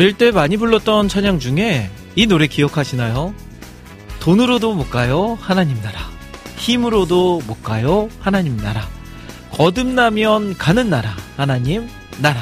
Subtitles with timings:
[0.00, 3.34] 어릴 때 많이 불렀던 찬양 중에 이 노래 기억하시나요?
[4.20, 6.00] 돈으로도 못 가요, 하나님 나라.
[6.56, 8.88] 힘으로도 못 가요, 하나님 나라.
[9.50, 12.40] 거듭나면 가는 나라, 하나님 나라.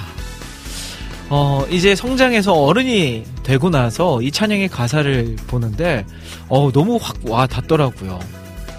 [1.30, 6.06] 어, 이제 성장해서 어른이 되고 나서 이 찬양의 가사를 보는데,
[6.48, 8.20] 어, 너무 확 와 닿더라고요.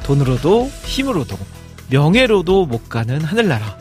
[0.03, 1.38] 돈으로도, 힘으로도,
[1.89, 3.77] 명예로도 못 가는 하늘나라.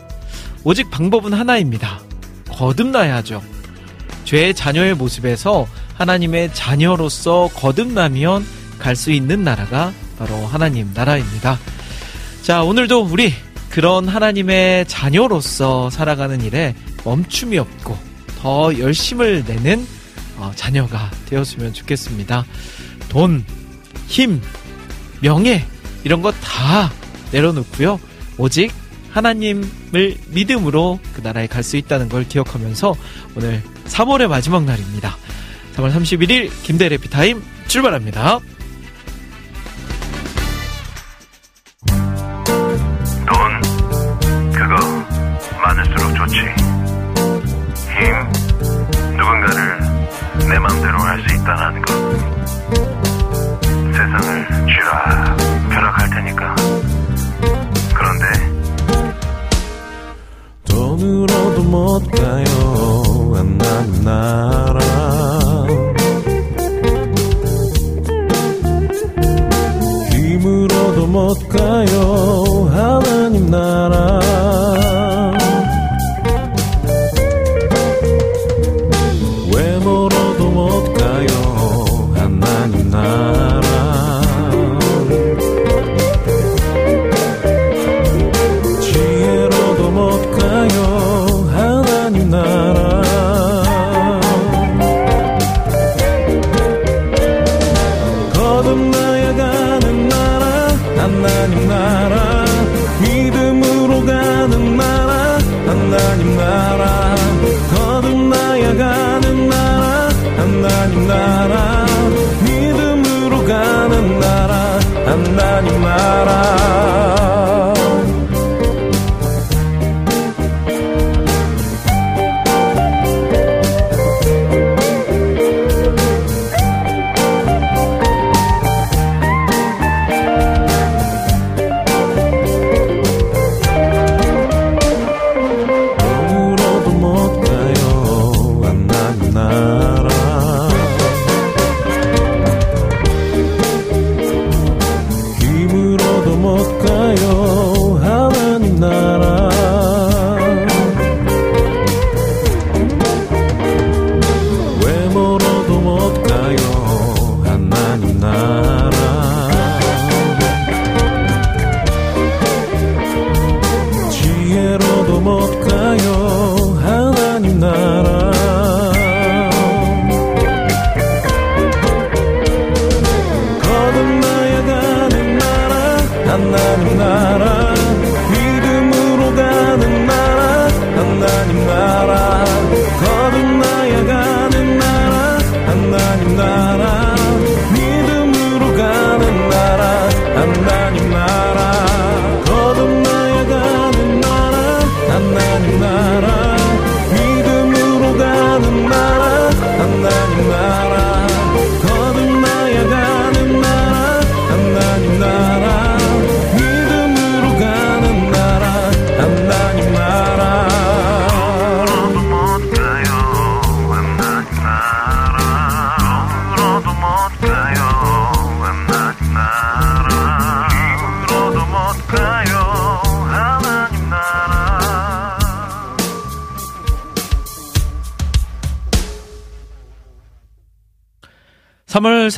[0.65, 2.01] 오직 방법은 하나입니다.
[2.49, 3.58] 거듭나야죠.
[4.29, 8.45] 죄의 자녀의 모습에서 하나님의 자녀로서 거듭나면
[8.79, 11.59] 갈 수 있는 나라가 바로 하나님 나라입니다.
[12.43, 13.33] 자, 오늘도 우리
[13.71, 17.97] 그런 하나님의 자녀로서 살아가는 일에 멈춤이 없고
[18.41, 19.87] 더 열심을 내는
[20.37, 22.45] 어, 자녀가 되었으면 좋겠습니다.
[23.09, 23.45] 돈,
[24.09, 24.43] 힘,
[25.23, 25.65] 명예
[26.05, 26.93] 이런 거 다
[27.33, 27.99] 내려놓고요.
[28.37, 28.73] 오직
[29.11, 32.95] 하나님을 믿음으로 그 나라에 갈 수 있다는 걸 기억하면서
[33.37, 35.17] 오늘 3월의 마지막 날입니다.
[35.77, 38.41] 3월 31일 김대 레피타임 출발합니다.
[43.27, 44.77] 돈 그거
[45.63, 46.37] 많을수록 좋지
[47.99, 49.79] 힘 누군가를
[50.49, 51.93] 내 맘대로 할 수 있다는 것
[53.93, 55.37] 세상을 쥐라
[55.71, 56.55] 벼락할 테니까
[57.95, 58.25] 그런데
[60.69, 62.48] 돈으로도 못 가요 하
[64.09, 65.67] 나라.
[70.11, 72.71] 힘으로도 못 가요.
[72.73, 74.48] 하나님 나라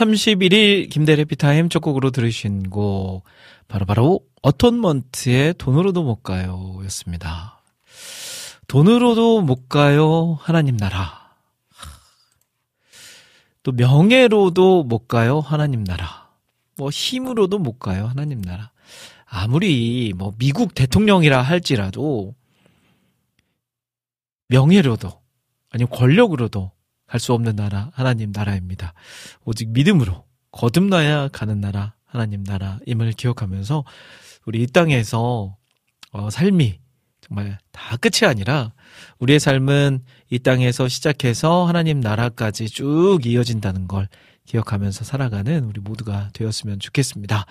[0.01, 3.25] 31일 김대래 피타임 첫 곡으로 들으신 곡
[3.69, 7.61] 바로바로 어톤먼트의 돈으로도 못 가요 였습니다.
[8.67, 11.35] 돈으로도 못 가요 하나님 나라.
[13.63, 16.31] 또 명예로도 못 가요 하나님 나라.
[16.77, 18.71] 뭐 힘으로도 못 가요 하나님 나라.
[19.27, 22.35] 아무리 뭐 미국 대통령이라 할지라도
[24.49, 25.21] 명예로도
[25.69, 26.73] 아니면 권력으로도
[27.11, 28.95] 갈 수 없는 나라 하나님 나라입니다.
[29.45, 33.85] 오직 믿음으로 거듭나야 가는 나라 하나님 나라임을 기억하면서
[34.47, 35.57] 우리 이 땅에서
[36.13, 36.79] 어, 삶이
[37.21, 38.73] 정말 다 끝이 아니라
[39.19, 44.09] 우리의 삶은 이 땅에서 시작해서 하나님 나라까지 쭉 이어진다는 걸
[44.47, 47.45] 기억하면서 살아가는 우리 모두가 되었으면 좋겠습니다.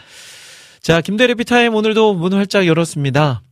[0.82, 3.44] 자, 김대리 피타임 오늘도 문을 활짝 열었습니다.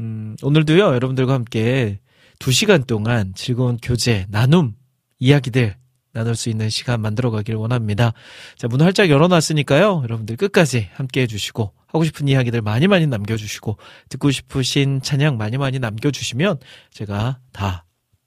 [0.00, 2.00] 음, 오늘도요, 여러분들과 함께
[2.38, 4.74] 두 시간 동안 즐거운 교제, 나눔,
[5.18, 5.76] 이야기들
[6.16, 8.14] 나눌 수 있는 시간 만들어 가길 원합니다.
[8.56, 10.00] 자, 문 활짝 열어놨으니까요.
[10.02, 13.76] 여러분들 끝까지 함께 해주시고, 하고 싶은 이야기들 많이 많이 남겨주시고,
[14.08, 16.58] 듣고 싶으신 찬양 많이 많이 남겨주시면
[16.90, 17.84] 제가 다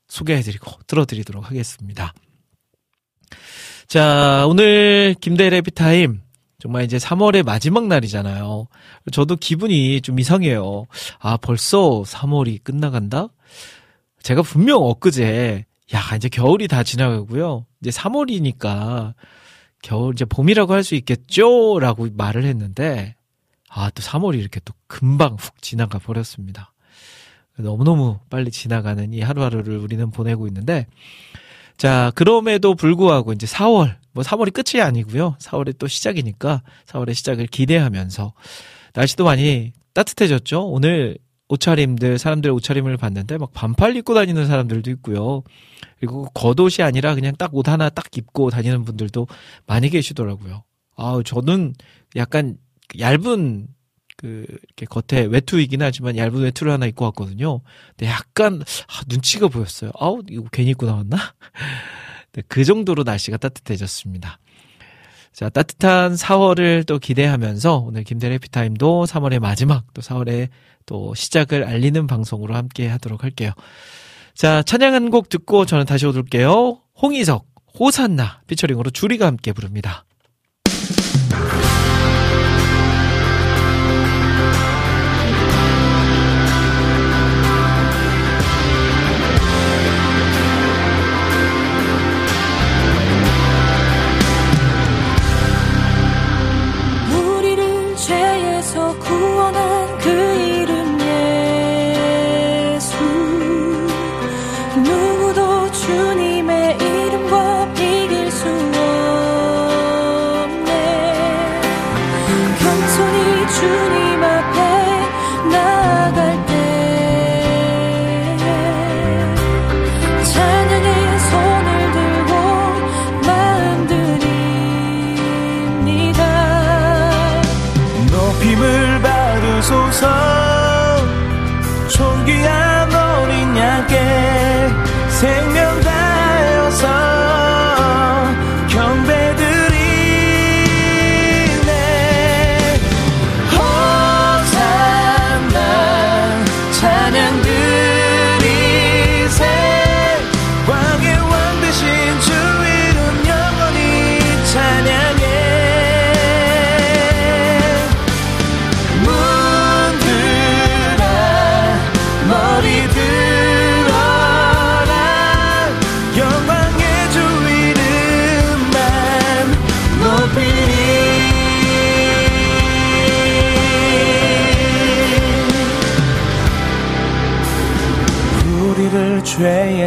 [0.07, 2.13] 소개해드리고, 들어드리도록 하겠습니다.
[3.87, 6.21] 자, 오늘 김대래 피타임.
[6.59, 8.67] 정말 이제 3월의 마지막 날이잖아요.
[9.11, 10.85] 저도 기분이 좀 이상해요.
[11.19, 13.29] 아, 벌써 3월이 끝나간다?
[14.21, 17.65] 제가 분명 엊그제 야, 이제 겨울이 다 지나가고요.
[17.81, 19.13] 이제 3월이니까
[19.81, 21.79] 겨울 이제 봄이라고 할 수 있겠죠?
[21.79, 23.15] 라고 말을 했는데
[23.69, 26.73] 아, 또 3월이 이렇게 또 금방 훅 지나가 버렸습니다.
[27.57, 30.87] 너무너무 빨리 지나가는 이 하루하루를 우리는 보내고 있는데
[31.77, 35.37] 자, 그럼에도 불구하고 이제 4월, 뭐 3월이 끝이 아니고요.
[35.39, 38.33] 4월이 또 시작이니까 4월의 시작을 기대하면서
[38.93, 40.67] 날씨도 많이 따뜻해졌죠.
[40.67, 41.17] 오늘
[41.49, 45.43] 옷차림들 사람들의 옷차림을 봤는데 막 반팔 입고 다니는 사람들도 있고요.
[45.99, 49.27] 그리고 겉옷이 아니라 그냥 딱 옷 하나 딱 입고 다니는 분들도
[49.65, 50.63] 많이 계시더라고요.
[50.95, 51.73] 아, 저는
[52.15, 52.57] 약간
[52.99, 53.67] 얇은
[54.17, 57.61] 그 이렇게 겉에 외투이긴 하지만 얇은 외투를 하나 입고 왔거든요.
[57.97, 59.91] 근데 약간 아, 눈치가 보였어요.
[59.99, 61.17] 아우 이거 괜히 입고 나왔나?
[62.33, 64.39] 네, 그 정도로 날씨가 따뜻해졌습니다.
[65.33, 70.49] 자, 따뜻한 4월을 또 기대하면서 오늘 김대래 피타임도 3월의 마지막 또 4월의
[70.85, 73.51] 또 시작을 알리는 방송으로 함께 하도록 할게요.
[74.35, 76.81] 자, 찬양 한 곡 듣고 저는 다시 오둘게요.
[77.01, 77.45] 홍희석,
[77.79, 80.05] 호산나 피처링으로 주리가 함께 부릅니다.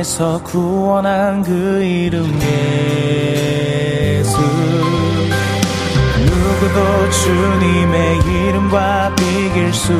[0.03, 4.37] 죄에서 구원한 그 이름 예수.
[6.19, 9.93] 누구도 주님의 이름과 비길 수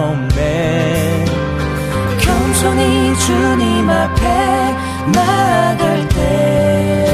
[0.00, 1.24] 없네.
[2.18, 4.74] 겸손히 주님 앞에
[5.12, 7.04] 나아갈 때에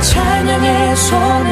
[0.00, 1.47] 찬양의 손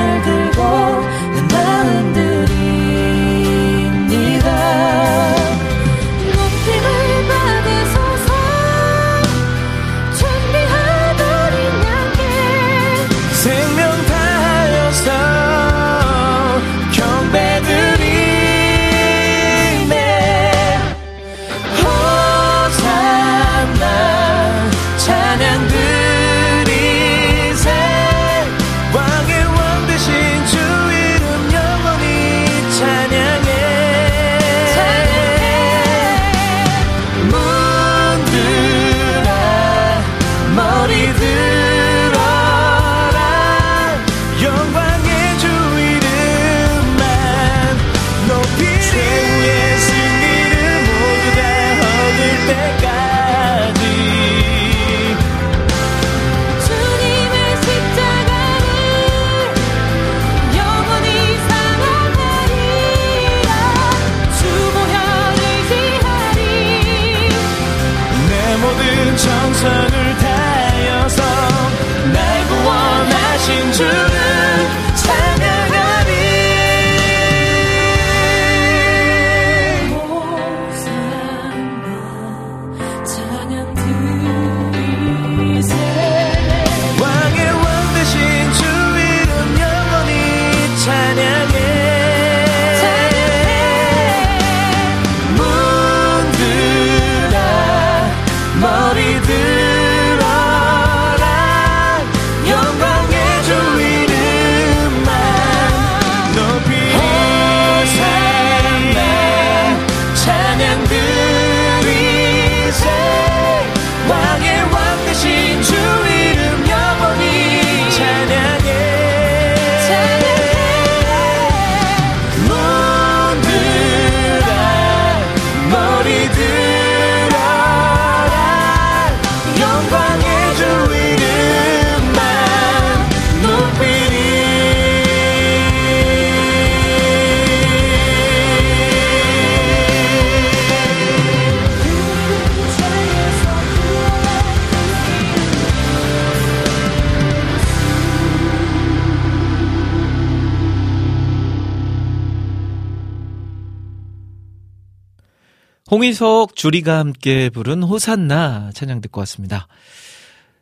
[156.16, 159.68] 홍희석, 주리가 함께 부른 호산나 찬양 듣고 왔습니다.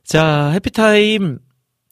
[0.03, 1.39] 자, 해피타임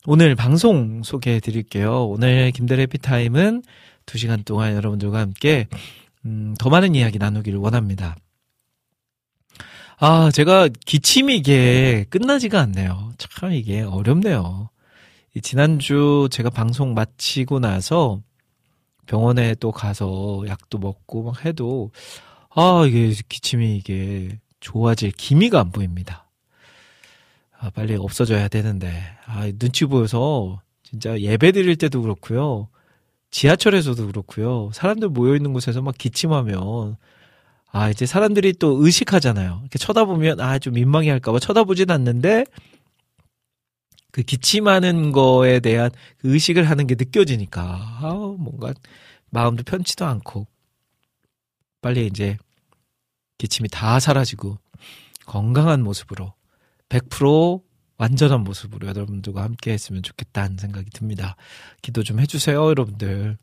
[0.06, 2.06] 오늘 방송 소개해 드릴게요.
[2.06, 3.62] 오늘 김대래 해피타임은
[4.06, 5.68] 2시간 동안 여러분들과 함께
[6.24, 8.16] 음, 더 많은 이야기 나누기를 원합니다.
[9.98, 13.12] 아, 제가 기침이 이게 끝나지가 않네요.
[13.18, 14.70] 참 이게 어렵네요.
[15.40, 18.20] 지난주 제가 방송 마치고 나서
[19.06, 21.92] 병원에 또 가서 약도 먹고 막 해도
[22.54, 26.28] 아, 이게 기침이 이게 좋아질 기미가 안 보입니다.
[27.58, 28.92] 아, 빨리 없어져야 되는데.
[29.26, 32.68] 아, 눈치 보여서 진짜 예배 드릴 때도 그렇고요.
[33.30, 34.70] 지하철에서도 그렇고요.
[34.74, 36.96] 사람들 모여 있는 곳에서 막 기침하면
[37.70, 39.60] 아, 이제 사람들이 또 의식하잖아요.
[39.62, 42.44] 이렇게 쳐다보면 아, 좀 민망해 할까 봐 쳐다보진 않는데
[44.10, 48.74] 그 기침하는 거에 대한 그 의식을 하는 게 느껴지니까 아, 뭔가
[49.30, 50.46] 마음도 편치도 않고
[51.82, 52.38] 빨리 이제
[53.36, 54.56] 기침이 다 사라지고
[55.26, 56.32] 건강한 모습으로
[56.88, 57.62] 100%
[57.98, 61.36] 완전한 모습으로 여러분들과 함께 했으면 좋겠다는 생각이 듭니다.
[61.82, 63.36] 기도 좀 해주세요, 여러분들.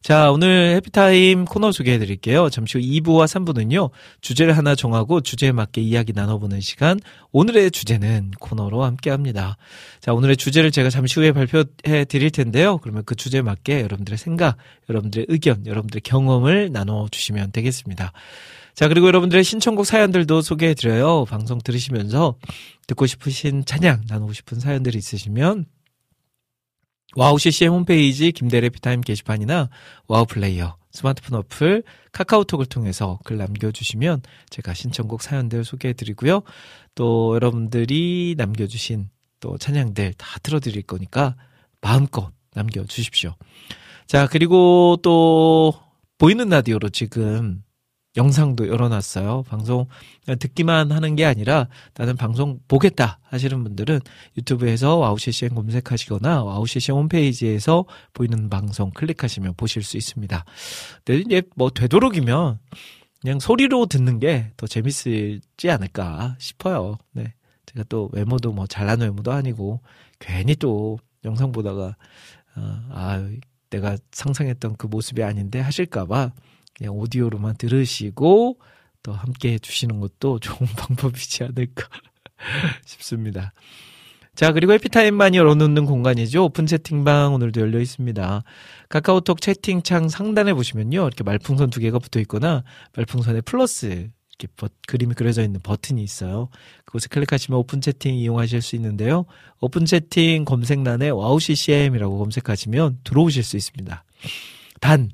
[0.00, 2.48] 자, 오늘 해피타임 코너 소개해 드릴게요.
[2.50, 3.90] 잠시 후 2부와 3부는요,
[4.20, 7.00] 주제를 하나 정하고 주제에 맞게 이야기 나눠보는 시간,
[7.32, 9.56] 오늘의 주제는 코너로 함께 합니다.
[10.00, 12.78] 자, 오늘의 주제를 제가 잠시 후에 발표해 드릴 텐데요.
[12.78, 14.56] 그러면 그 주제에 맞게 여러분들의 생각,
[14.88, 18.12] 여러분들의 의견, 여러분들의 경험을 나눠 주시면 되겠습니다.
[18.74, 21.24] 자, 그리고 여러분들의 신청곡 사연들도 소개해 드려요.
[21.24, 22.36] 방송 들으시면서
[22.86, 25.66] 듣고 싶으신 찬양, 나누고 싶은 사연들이 있으시면
[27.16, 29.70] 와우 CCM 홈페이지 김대일의 해피타임 게시판이나
[30.08, 36.42] 와우 플레이어 스마트폰 어플 카카오톡을 통해서 글 남겨주시면 제가 신청곡 사연들 소개해드리고요.
[36.94, 39.08] 또 여러분들이 남겨주신
[39.40, 41.36] 또 찬양들 다 틀어드릴 거니까
[41.80, 43.34] 마음껏 남겨주십시오.
[44.06, 45.72] 자 그리고 또
[46.18, 47.62] 보이는 라디오로 지금
[48.18, 49.44] 영상도 열어놨어요.
[49.48, 49.86] 방송
[50.26, 54.00] 듣기만 하는 게 아니라 나는 방송 보겠다 하시는 분들은
[54.36, 60.44] 유튜브에서 와우 CCM 검색하시거나 와우 CCM 홈페이지에서 보이는 방송 클릭하시면 보실 수 있습니다.
[61.04, 62.58] 근데 이제 뭐 되도록이면
[63.20, 66.98] 그냥 소리로 듣는 게 더 재밌을지 않을까 싶어요.
[67.12, 67.34] 네.
[67.66, 69.80] 제가 또 외모도 뭐 잘난 외모도 아니고
[70.18, 71.96] 괜히 또 영상 보다가
[72.56, 72.60] 어,
[72.90, 73.28] 아
[73.70, 76.32] 내가 상상했던 그 모습이 아닌데 하실까봐
[76.86, 78.58] 오디오로만 들으시고
[79.02, 81.88] 또 함께 해주시는 것도 좋은 방법이지 않을까
[82.84, 83.52] 싶습니다.
[84.34, 86.44] 자, 그리고 해피타임만이 열어놓는 공간이죠.
[86.44, 88.44] 오픈 채팅방 오늘도 열려 있습니다.
[88.88, 91.08] 카카오톡 채팅창 상단에 보시면요.
[91.08, 92.62] 이렇게 말풍선 두 개가 붙어 있거나
[92.94, 96.50] 말풍선에 플러스 이렇게 버, 그림이 그려져 있는 버튼이 있어요.
[96.84, 99.26] 그곳에 클릭하시면 오픈 채팅 이용하실 수 있는데요.
[99.60, 104.04] 오픈 채팅 검색란에 와우 CCM이라고 검색하시면 들어오실 수 있습니다.
[104.80, 105.10] 단,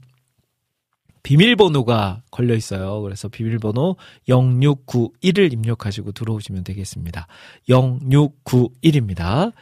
[1.24, 3.00] 비밀번호가 걸려 있어요.
[3.02, 3.96] 그래서 비밀번호
[4.28, 7.26] 0691을 입력하시고 들어오시면 되겠습니다.
[7.68, 9.52] 0691입니다.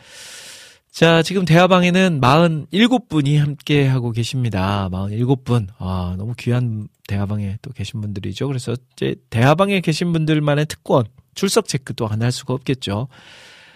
[0.90, 4.90] 자, 지금 대화방에는 47분이 함께 하고 계십니다.
[4.90, 5.68] 47분.
[5.78, 8.46] 아, 너무 귀한 대화방에 또 계신 분들이죠.
[8.48, 11.04] 그래서 이제 대화방에 계신 분들만의 특권,
[11.34, 13.08] 출석 체크도 안할 수가 없겠죠.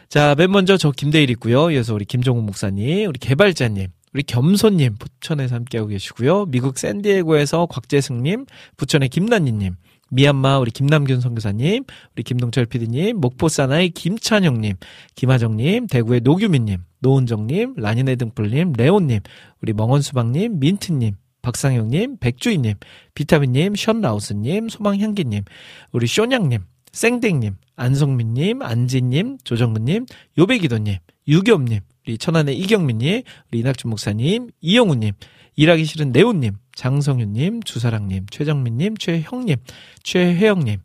[0.09, 1.71] 자, 맨 먼저 저 김대일 있고요.
[1.71, 6.46] 이어서 우리 김종훈 목사님, 우리 개발자님, 우리 겸손님 부천에서 함께하고 계시고요.
[6.46, 8.46] 미국 샌디에고에서 곽재승님,
[8.78, 9.75] 부천의 김난희님,
[10.11, 14.76] 미얀마 우리 김남균 선교사님, 우리 김동철 PD님, 목포 사나이 김찬영님,
[15.16, 19.20] 김하정님, 대구의 노규민님, 노은정님, 라니네 등불님, 레온님,
[19.61, 22.76] 우리 멍원수박님, 민트님, 박상영님, 백주희님,
[23.14, 25.44] 비타민님, 션라우스님, 소망향기님,
[25.92, 30.06] 우리 쇼냥님, 생댕님, 안성민님, 안지님, 조정근님,
[30.38, 30.96] 요배기도님,
[31.28, 35.13] 유겸님, 우리 천안의 이경민님, 우리 이낙준 목사님, 이영우님,
[35.57, 39.57] 일하기 싫은 네오님, 장성윤님, 주사랑님, 최정민님, 최형님,
[40.05, 40.79] 최혜영님.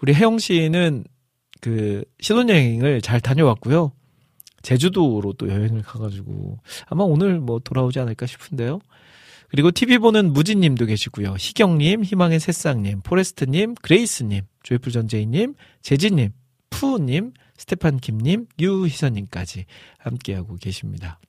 [0.00, 1.04] 우리 혜영 씨는
[1.60, 3.92] 그 신혼여행을 잘 다녀왔고요.
[4.62, 8.80] 제주도로 또 여행을 가가지고 아마 오늘 뭐 돌아오지 않을까 싶은데요.
[9.48, 11.34] 그리고 TV 보는 무진님도 계시고요.
[11.38, 16.32] 희경님, 희망의 새싹님, 포레스트님, 그레이스님, 조이풀 전재희님, 재진님,
[16.70, 19.66] 푸우님, 스테판 김님, 유희선님까지
[19.98, 21.20] 함께하고 계십니다.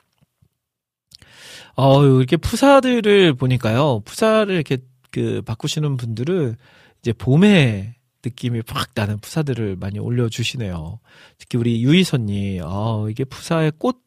[1.75, 4.01] 어, 이렇게 프사들을 보니까요.
[4.05, 4.77] 프사를 이렇게
[5.11, 6.55] 그 바꾸시는 분들은
[7.01, 10.99] 이제 봄에 느낌이 팍 나는 푸사들을 많이 올려주시네요.
[11.37, 14.01] 특히 우리 유희선님, 어, 이게 푸사의 꽃,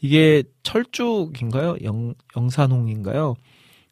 [0.00, 1.76] 이게 철쭉인가요?
[1.84, 3.36] 영, 영산홍인가요?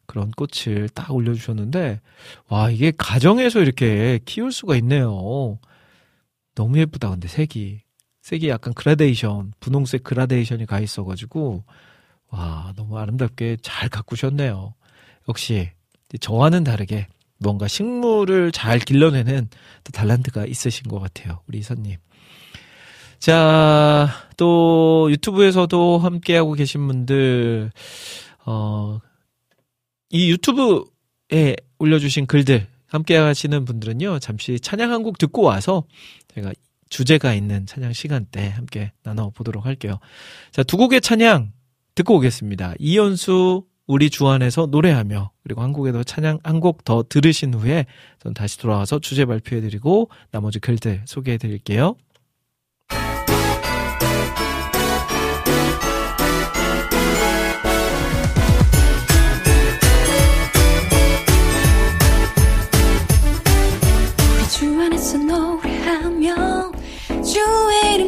[0.05, 2.01] 그런 꽃을 딱 올려주셨는데,
[2.49, 5.57] 와, 이게 가정에서 이렇게 키울 수가 있네요.
[6.55, 7.81] 너무 예쁘다 근데 색이
[8.21, 11.63] 색이 약간 그라데이션 분홍색 그라데이션이 가 있어가지고
[12.29, 14.73] 와 너무 아름답게 잘 가꾸셨네요.
[15.29, 15.71] 역시
[16.19, 17.07] 저와는 다르게
[17.39, 19.49] 뭔가 식물을 잘 길러내는
[19.83, 21.39] 또 달란트가 있으신 것 같아요.
[21.47, 21.97] 우리 이선님.
[23.19, 27.71] 자, 또 유튜브에서도 함께하고 계신 분들,
[28.45, 28.99] 어,
[30.09, 35.83] 이 유튜브에 올려주신 글들 함께 하시는 분들은요, 잠시 찬양 한 곡 듣고 와서
[36.35, 36.53] 제가
[36.89, 39.99] 주제가 있는 찬양 시간대 함께 나눠보도록 할게요.
[40.51, 41.51] 자, 두 곡의 찬양
[41.95, 42.73] 듣고 오겠습니다.
[42.79, 47.85] 이연수 우리 주 안에서 노래하며 그리고 한국에도 찬양 한 곡 더 들으신 후에
[48.19, 51.95] 전 다시 돌아와서 주제 발표해드리고 나머지 글들 소개해드릴게요.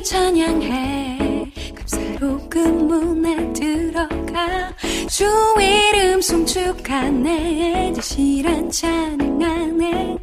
[0.03, 1.51] 찬양해.
[1.75, 4.73] 감사로운 문에 들어가.
[5.07, 5.25] 주
[5.59, 7.93] 이름 송축하네.
[7.93, 10.17] 진실한 찬양 안에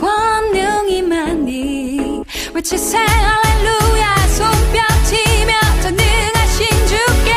[0.00, 2.22] 권능이 많이
[2.54, 4.16] 외치세 할렐루야.
[4.28, 5.52] 손뼉치며
[5.82, 7.32] 전능하신 주께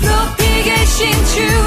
[0.00, 1.61] 높이 계신 주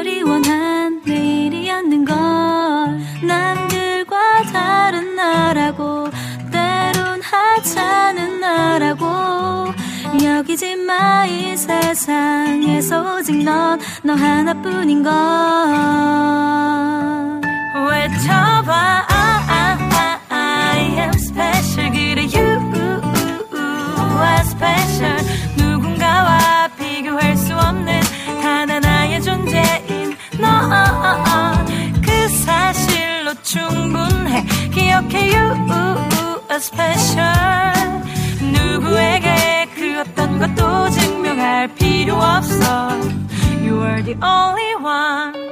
[0.00, 2.16] 간절히 원한 내일이었는 걸
[3.22, 6.08] 남들과 다른 나라고
[6.50, 9.04] 때론 하찮은 나라고.
[10.24, 15.12] 여기지 마 이 세상에서 오직 넌 너 하나뿐인 걸.
[17.90, 19.06] 외쳐봐
[36.60, 37.72] special
[38.52, 42.90] 누구에게 그 어떤 것도 증명할 필요 없어
[43.62, 45.49] You are the only one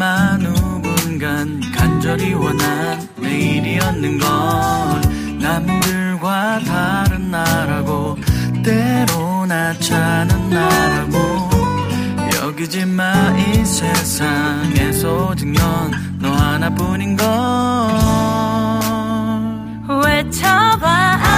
[0.00, 8.16] 여기지만 누군간 간절히 원한 내일이었는 걸 남들과 다른 나라고
[8.64, 11.50] 때론 하찮은 나라고
[12.42, 17.26] 여기지만 이 세상에서 오직 넌너 하나뿐인 걸.
[20.02, 21.29] 외쳐봐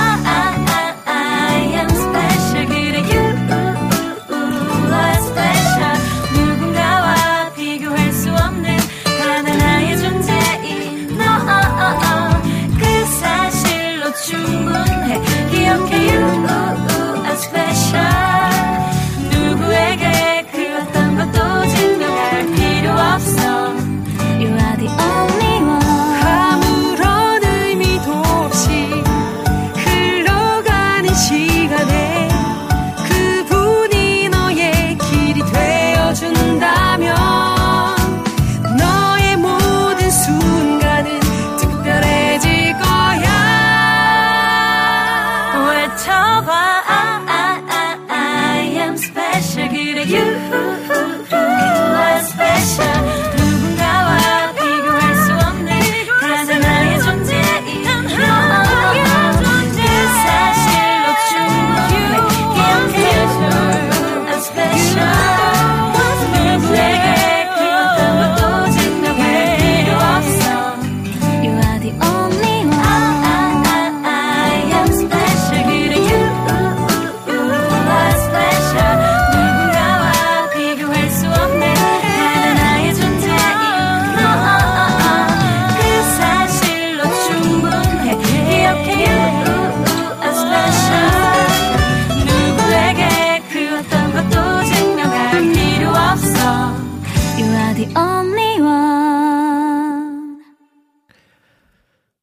[17.52, 18.31] special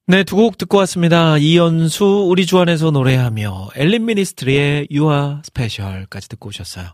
[0.10, 1.38] 네, 두 곡 듣고 왔습니다.
[1.38, 6.88] 이연수, 우리 주안에서 노래하며, 엘린 미니스트리의 Are Special까지 듣고 오셨어요.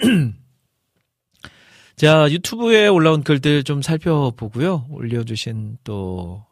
[1.96, 4.86] 자, 유튜브에 올라온 글들 좀 살펴보고요.
[4.88, 6.42] 올려주신 또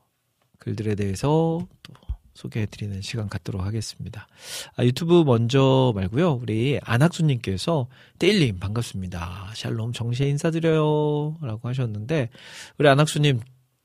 [0.59, 1.95] 글들에 대해서 또
[2.35, 4.29] 소개해드리는 시간 갖도록 하겠습니다.
[4.77, 6.41] 아, 유튜브 먼저 말고요.
[6.43, 7.89] 우리 안학수님께서
[8.19, 9.53] 떼일님 반갑습니다.
[9.55, 11.39] 샬롬 정시에 인사드려요.
[11.41, 12.29] 라고 하셨는데,
[12.77, 13.41] 우리 안학수님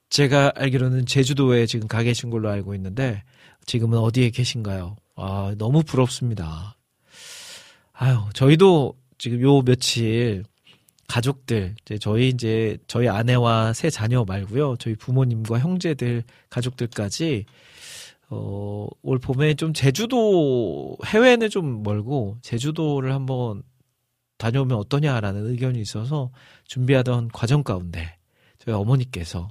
[0.09, 3.23] 제가 알기로는 제주도에 지금 가 계신 걸로 알고 있는데
[3.65, 4.95] 지금은 어디에 계신가요?
[5.15, 6.77] 아, 너무 부럽습니다.
[7.93, 10.43] 아유, 저희도 지금 요 며칠
[11.07, 14.75] 가족들, 이제 저희 이제 저희 아내와 세 자녀 말고요.
[14.77, 17.45] 저희 부모님과 형제들, 가족들까지
[18.29, 23.61] 어, 올 봄에 좀 제주도 해외는 좀 멀고 제주도를 한번
[24.37, 26.31] 다녀오면 어떠냐라는 의견이 있어서
[26.65, 28.17] 준비하던 과정 가운데
[28.57, 29.47] 저희 어머니께서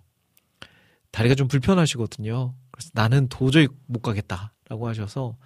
[1.14, 2.54] 다리가 좀 불편하시거든요.
[2.72, 5.36] 그래서 나는 도저히 못 가겠다라고 하셔서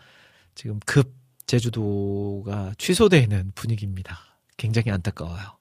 [0.55, 4.19] 지금 급 제주도가 취소되는 분위기입니다.
[4.57, 5.59] 굉장히 안타까워요.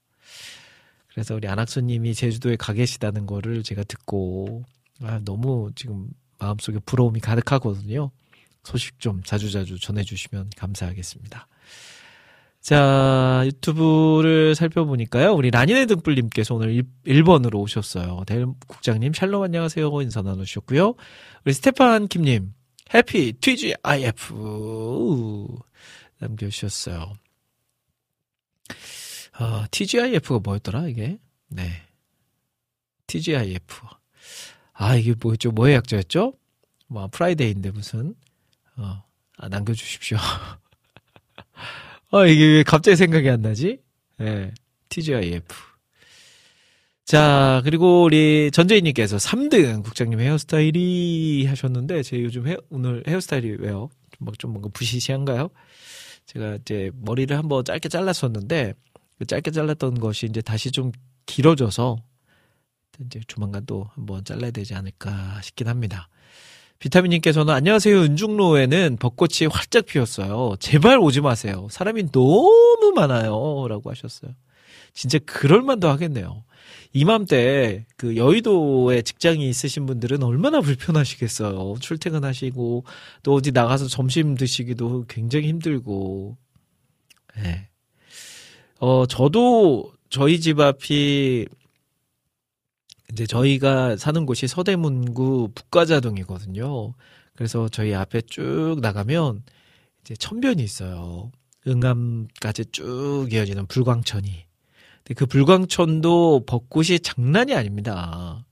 [1.10, 4.64] 그래서 우리 안학수님이 제주도에 가 계시다는 거를 제가 듣고
[5.02, 8.12] 아, 너무 지금 마음속에 부러움이 가득하거든요.
[8.64, 11.48] 소식 좀 자주자주 전해주시면 감사하겠습니다.
[12.68, 15.32] 자, 유튜브를 살펴보니까요.
[15.32, 18.24] 우리 라니네 등불님께서 오늘 1, 번으로 오셨어요.
[18.28, 19.90] 대 국장님, 샬롬 안녕하세요.
[20.02, 20.96] 인사 나누셨고요.
[21.46, 22.54] 우리 스테판 킴님,
[22.94, 24.34] happy TGIF
[26.20, 27.14] 남겨주셨어요.
[29.40, 31.20] 어, TGIF가 뭐였더라, 이게?
[31.48, 31.72] 네.
[33.08, 33.78] TGIF.
[34.74, 35.52] 아, 이게 뭐였죠?
[35.52, 36.34] 뭐의 약자였죠?
[36.88, 38.14] 뭐 Friday인데 무슨
[38.76, 39.06] 어
[39.38, 40.18] 아, 남겨주십시오.
[42.12, 43.80] 아 이게 왜 갑자기 생각이 안 나지?
[44.22, 44.54] 예, 네,
[44.90, 45.54] TGIF.
[47.04, 53.90] 자, 그리고 우리 전재희님께서 3등 국장님 헤어스타일이 하셨는데, 제 요즘 헤, 오늘 헤어스타일이 왜요?
[54.12, 55.50] 좀, 좀 뭔가 부시시한가요?
[56.26, 58.74] 제가 이제 머리를 한번 짧게 잘랐었는데,
[59.20, 60.92] 그 짧게 잘랐던 것이 이제 다시 좀
[61.26, 61.98] 길어져서,
[63.06, 66.10] 이제 조만간 또 한번 잘라야 되지 않을까 싶긴 합니다.
[66.80, 68.02] 비타민님께서는 안녕하세요.
[68.02, 70.56] 은중로에는 벚꽃이 활짝 피었어요.
[70.60, 71.68] 제발 오지 마세요.
[71.72, 73.68] 사람이 너무 많아요.
[73.68, 74.32] 라고 하셨어요.
[74.94, 76.44] 진짜 그럴만도 하겠네요.
[76.94, 81.76] 이맘때 그 여의도에 직장이 있으신 분들은 얼마나 불편하시겠어요.
[81.80, 82.84] 출퇴근하시고
[83.24, 86.38] 또 어디 나가서 점심 드시기도 굉장히 힘들고.
[87.38, 87.70] 네.
[88.80, 91.48] 어, 저도 저희 집 앞이
[93.12, 96.94] 이제 저희가 사는 곳이 서대문구 북가자동이거든요.
[97.36, 99.44] 그래서 저희 앞에 쭉 나가면
[100.02, 101.32] 이제 천변이 있어요.
[101.68, 104.46] 응암까지 쭉 이어지는 불광천이.
[105.04, 108.44] 근데 그 불광천도 벚꽃이 장난이 아닙니다.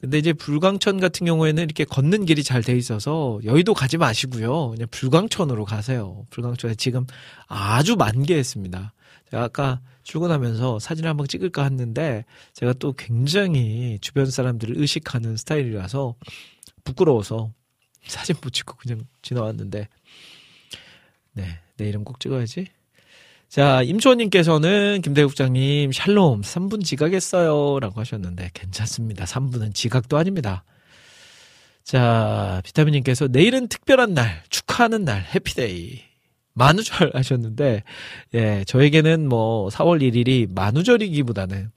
[0.00, 4.70] 근데 이제 불광천 같은 경우에는 이렇게 걷는 길이 잘 돼 있어서 여의도 가지 마시고요.
[4.70, 6.26] 그냥 불광천으로 가세요.
[6.30, 7.06] 불광천에 지금
[7.46, 8.94] 아주 만개했습니다.
[9.30, 16.14] 제가 아까 출근하면서 사진을 한번 찍을까 했는데 제가 또 굉장히 주변 사람들을 의식하는 스타일이라서
[16.84, 17.52] 부끄러워서
[18.06, 19.88] 사진 못 찍고 그냥 지나왔는데
[21.34, 21.44] 네
[21.76, 22.66] 내일은 꼭 찍어야지.
[23.48, 29.24] 자 임초원님께서는 김대국장님 샬롬 3분 지각했어요 라고 하셨는데 괜찮습니다.
[29.24, 30.64] 3분은 지각도 아닙니다.
[31.84, 36.11] 자 비타민님께서 내일은 특별한 날 축하하는 날 해피데이
[36.54, 37.82] 만우절 하셨는데,
[38.34, 41.70] 예, 저에게는 뭐 4월 1일이 만우절이기보다는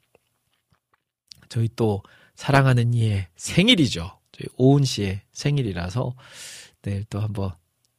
[1.49, 2.03] 저희 또
[2.35, 4.19] 사랑하는 이의 생일이죠.
[4.31, 6.13] 저희 오은 씨의 생일이라서
[6.81, 7.51] 내일 또 한번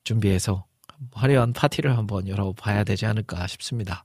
[0.04, 0.66] 준비해서
[1.12, 4.04] 화려한 파티를 한번 열어봐야 되지 않을까 싶습니다.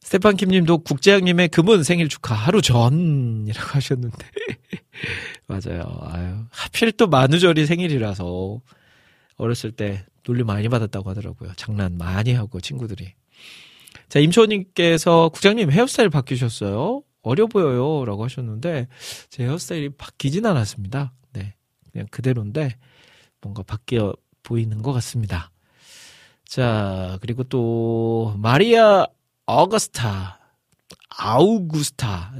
[0.00, 4.26] 스테판 킴님도 국재양님의 금은 생일 축하 하루 전이라고 하셨는데
[5.46, 5.98] 맞아요.
[6.02, 8.60] 아유 하필 또 만우절이 생일이라서
[9.36, 11.52] 어렸을 때 놀림 많이 받았다고 하더라고요.
[11.56, 13.14] 장난 많이 하고 친구들이.
[14.10, 17.02] 자, 임초님께서 국장님 헤어스타일 바뀌셨어요?
[17.22, 18.04] 어려 보여요.
[18.04, 18.88] 라고 하셨는데,
[19.30, 21.14] 제 헤어스타일이 바뀌진 않았습니다.
[21.32, 21.54] 네.
[21.90, 22.76] 그냥 그대로인데,
[23.40, 24.12] 뭔가 바뀌어
[24.42, 25.50] 보이는 것 같습니다.
[26.44, 29.06] 자, 그리고 또, 마리아
[29.46, 30.40] 어거스타,
[31.08, 32.36] 아우구스타님께서,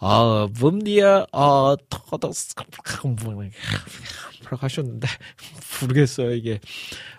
[0.00, 2.54] 아, 봄디아, 아, 터더스,
[4.44, 5.06] 하셨는데,
[5.82, 6.58] 모르겠어요, 이게.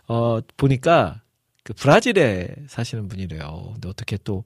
[0.08, 1.22] 어, 보니까,
[1.64, 3.70] 그, 브라질에 사시는 분이래요.
[3.74, 4.44] 근데 어떻게 또,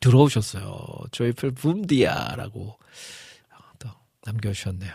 [0.00, 0.78] 들어오셨어요.
[1.10, 2.78] 조이풀 붐디아라고
[3.80, 3.88] 또
[4.24, 4.92] 남겨주셨네요.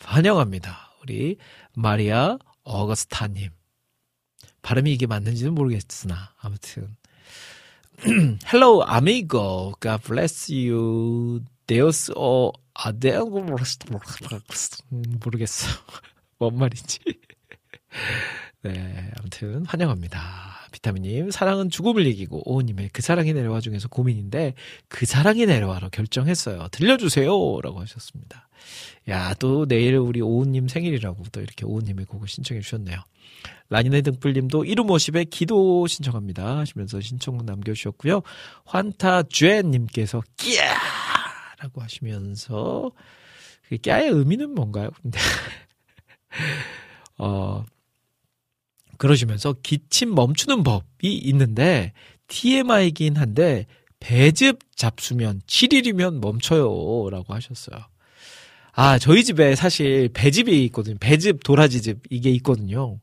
[0.00, 0.92] 환영합니다.
[1.02, 1.38] 우리
[1.74, 3.50] 마리아 어거스타님.
[4.60, 6.96] 발음이 이게 맞는지는 모르겠으나, 아무튼.
[8.46, 9.74] Hello, amigo.
[9.80, 11.40] God bless you.
[11.66, 13.28] Deus o 아데오
[15.20, 15.72] 모르겠어요.
[16.38, 16.98] 뭔 말인지.
[18.62, 20.20] 네, 아무튼 환영합니다.
[20.72, 24.54] 비타민님, 사랑은 죽음을 이기고 오우님의 그 사랑이 내려와 중에서 고민인데
[24.88, 26.68] 그 사랑이 내려와로 결정했어요.
[26.72, 28.48] 들려주세요 라고 하셨습니다.
[29.08, 32.98] 야, 또 내일 우리 오우님 생일이라고 또 이렇게 오우님의 곡을 신청해 주셨네요.
[33.68, 38.22] 라니네 등불님도 이름 오십에 기도 신청합니다 하시면서 신청곡 남겨주셨고요.
[38.64, 40.76] 환타 쥐님께서 끼야
[41.58, 42.92] 라고 하시면서
[43.68, 44.90] 그 끼야의 의미는 뭔가요?
[45.00, 45.18] 근데
[47.18, 47.64] 어
[48.98, 51.92] 그러시면서 기침 멈추는 법이 있는데
[52.28, 53.66] TMI이긴 한데
[54.00, 57.91] 배즙 잡수면 7일이면 멈춰요 라고 하셨어요.
[58.74, 60.96] 아, 저희 집에 사실 배즙이 있거든요.
[60.98, 62.98] 배즙, 도라지즙, 이게 있거든요.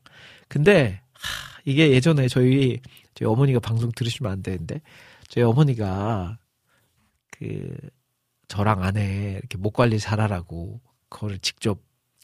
[0.48, 2.80] 근데, 하, 이게 예전에 저희,
[3.14, 4.80] 저희 어머니가 방송 들으시면 안 되는데,
[5.28, 6.38] 저희 어머니가,
[7.30, 7.76] 그,
[8.48, 11.80] 저랑 아내 이렇게 목 관리 잘하라고, 그거를 직접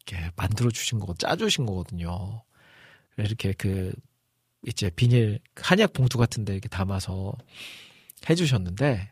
[0.09, 2.43] 이렇게 만들어 주신 거고, 짜 주신 거거든요.
[3.17, 3.93] 이렇게 그,
[4.67, 7.33] 이제 비닐, 한약 봉투 같은 데 이렇게 담아서
[8.29, 9.09] 해주셨는데,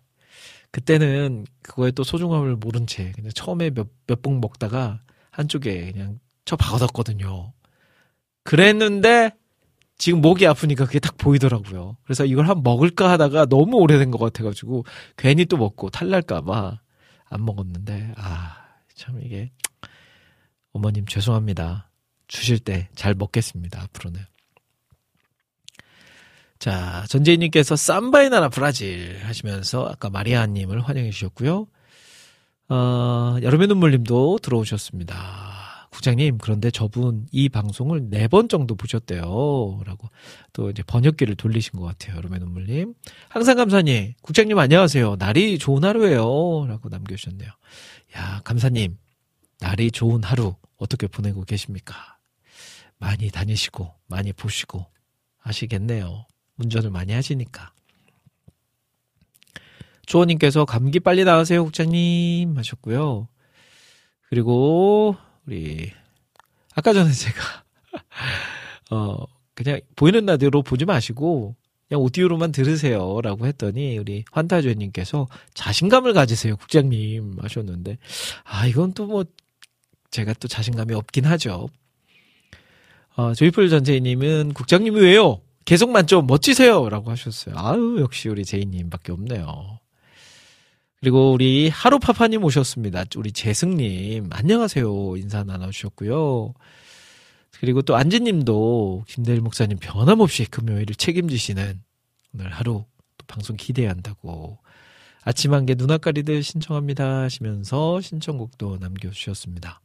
[0.75, 7.53] 그때는 그거에 또 소중함을 모른 채 그냥 처음에 몇몇봉 먹다가 한쪽에 그냥 쳐 박아뒀거든요.
[8.43, 9.31] 그랬는데
[9.99, 11.97] 지금 목이 아프니까 그게 딱 보이더라고요.
[12.03, 14.85] 그래서 이걸 한 먹을까 하다가 너무 오래된 것 같아가지고
[15.17, 16.81] 괜히 또 먹고 탈날까봐
[17.27, 19.51] 안 먹었는데 아 참 이게
[20.73, 21.91] 어머님 죄송합니다.
[22.27, 23.83] 주실 때 잘 먹겠습니다.
[23.83, 24.21] 앞으로는.
[26.65, 31.67] 자, 전재희님께서 쌈바의 나라 브라질 하시면서 아까 마리아님을 환영해 주셨고요.
[32.71, 35.89] 어, 여름의 눈물님도 들어오셨습니다.
[35.91, 39.83] 국장님, 그런데 저분 이 방송을 네 번 정도 보셨대요.
[39.85, 40.09] 라고
[40.55, 42.17] 또 이제 번역기를 돌리신 것 같아요.
[42.17, 42.95] 여름의 눈물님.
[43.29, 45.17] 항상 감사님, 국장님 안녕하세요.
[45.19, 46.65] 날이 좋은 하루예요.
[46.67, 47.51] 라고 남겨주셨네요.
[48.17, 48.97] 야, 감사님,
[49.61, 51.95] 날이 좋은 하루 어떻게 보내고 계십니까?
[52.97, 54.87] 많이 다니시고, 많이 보시고
[55.37, 56.25] 하시겠네요.
[56.59, 57.73] 운전을 많이 하시니까.
[60.07, 63.29] 조원님께서 감기 빨리 나으세요, 국장님 하셨고요.
[64.29, 65.91] 그리고 우리
[66.75, 67.65] 아까 전에 제가
[68.91, 71.55] 어 그냥 보이는 라디오로 보지 마시고
[71.89, 77.99] 그냥 오디오로만 들으세요라고 했더니 우리 환타주님께서 자신감을 가지세요, 국장님 하셨는데
[78.45, 79.25] 아 이건 또 뭐
[80.11, 81.69] 제가 또 자신감이 없긴 하죠.
[83.17, 85.41] 어, 조이풀 전재희님은 국장님이 왜요?
[85.65, 87.55] 계속 만점 멋지세요라고 하셨어요.
[87.57, 89.79] 아유 역시 우리 제이님밖에 없네요.
[91.01, 93.05] 그리고 우리 하루파파님 오셨습니다.
[93.17, 95.17] 우리 재승님, 안녕하세요.
[95.19, 96.55] 인사 나눠주셨고요.
[97.61, 101.83] 그리고 또 안지님도 김대일 목사님 변함없이 금요일을 책임지시는
[102.35, 102.85] 오늘 하루
[103.19, 104.59] 또 방송 기대야 한다고
[105.23, 109.81] 아침 한개 눈앞가리들 신청합니다 하시면서 신청곡도 남겨주셨습니다.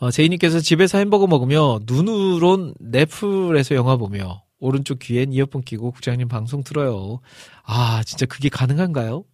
[0.00, 6.62] 어, 제이님께서 집에서 햄버거 먹으며 눈으론 넷플에서 영화 보며 오른쪽 귀엔 이어폰 끼고 국장님 방송
[6.62, 7.20] 들어요.
[7.64, 9.24] 아, 진짜 그게 가능한가요?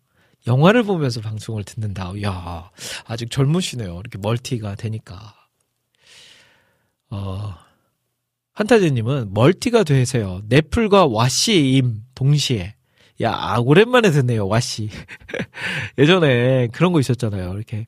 [0.46, 2.12] 영화를 보면서 방송을 듣는다.
[2.22, 2.70] 야,
[3.06, 3.98] 아직 젊으시네요.
[4.00, 5.34] 이렇게 멀티가 되니까.
[7.10, 7.54] 어,
[8.52, 10.40] 한타제님은 멀티가 되세요.
[10.48, 12.74] 넷플과 와씨엠 동시에.
[13.22, 14.88] 야, 오랜만에 듣네요, 와시.
[15.98, 17.54] 예전에 그런 거 있었잖아요.
[17.54, 17.86] 이렇게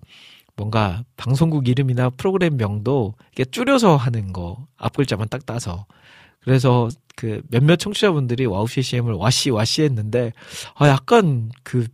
[0.57, 4.67] 뭔가 방송국 이름이나 프로그램 명도 이렇게 줄여서 하는 거.
[4.77, 5.87] 앞글자만 딱 따서.
[6.41, 10.33] 그래서 그 몇몇 청취자분들이 와우 CCM을 와시 와시 했는데
[10.75, 11.87] 아 약간 그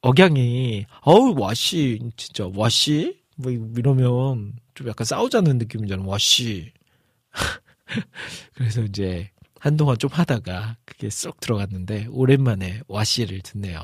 [0.00, 6.72] 억양이 어우 와시 진짜 와시 뭐 이러면 좀 약간 싸우자는 느낌이잖아 와시
[8.54, 13.80] 그래서 이제 한동안 좀 하다가 그게 쏙 들어갔는데 오랜만에 와시를 듣네요.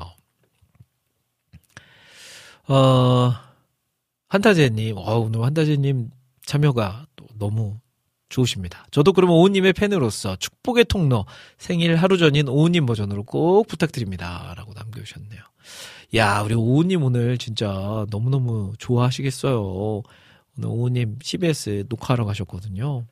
[2.67, 3.33] 어
[4.31, 6.09] 한타제님, 어 오늘 한타제님
[6.45, 7.81] 참여가 또 너무
[8.29, 8.85] 좋으십니다.
[8.89, 11.25] 저도 그럼 오우님의 팬으로서 축복의 통로
[11.57, 14.53] 생일 하루 전인 오우님 버전으로 꼭 부탁드립니다.
[14.55, 15.41] 라고 남겨주셨네요.
[16.15, 19.61] 야, 우리 오우님 오늘 진짜 너무너무 좋아하시겠어요.
[19.61, 23.05] 오늘 오우님 CBS 녹화하러 가셨거든요.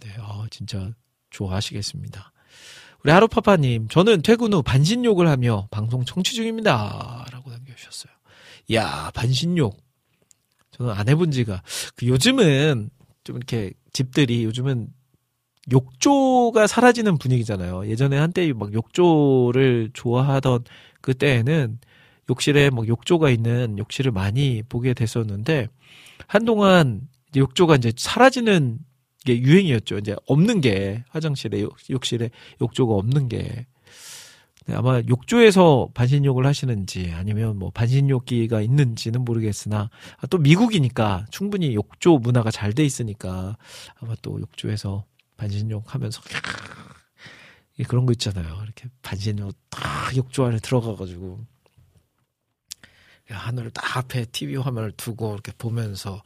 [0.00, 0.90] 네, 아, 진짜
[1.30, 2.32] 좋아하시겠습니다.
[3.02, 7.24] 우리 하루파파님, 저는 퇴근 후 반신욕을 하며 방송 청취 중입니다.
[7.32, 8.12] 라고 남겨주셨어요.
[8.74, 9.85] 야, 반신욕.
[10.76, 11.62] 저는 안 해본 지가,
[11.96, 12.90] 그 요즘은
[13.24, 14.88] 좀 이렇게 집들이 요즘은
[15.72, 17.88] 욕조가 사라지는 분위기잖아요.
[17.88, 20.64] 예전에 한때 막 욕조를 좋아하던
[21.00, 21.78] 그때에는
[22.30, 25.68] 욕실에 막 욕조가 있는 욕실을 많이 보게 됐었는데
[26.26, 28.78] 한동안 욕조가 이제 사라지는
[29.24, 29.98] 게 유행이었죠.
[29.98, 33.66] 이제 없는 게 화장실에 욕실에 욕조가 없는 게
[34.66, 42.18] 네, 아마 욕조에서 반신욕을 하시는지 아니면 뭐 반신욕기가 있는지는 모르겠으나 아, 또 미국이니까 충분히 욕조
[42.18, 43.56] 문화가 잘 돼 있으니까
[44.00, 45.04] 아마 또 욕조에서
[45.36, 46.20] 반신욕 하면서
[47.88, 48.60] 그런 거 있잖아요.
[48.64, 51.44] 이렇게 반신욕 딱 욕조 안에 들어가가지고
[53.28, 56.22] 하늘을 딱 앞에 TV 화면을 두고 이렇게 보면서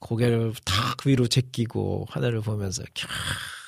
[0.00, 3.06] 고개를 탁 위로 제끼고 하늘을 보면서 캬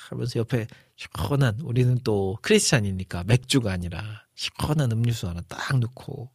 [0.09, 0.67] 하면서 옆에
[0.97, 6.29] 시원한 우리는 또 크리스찬이니까 맥주가 아니라 시원한 음료수 하나 딱 넣고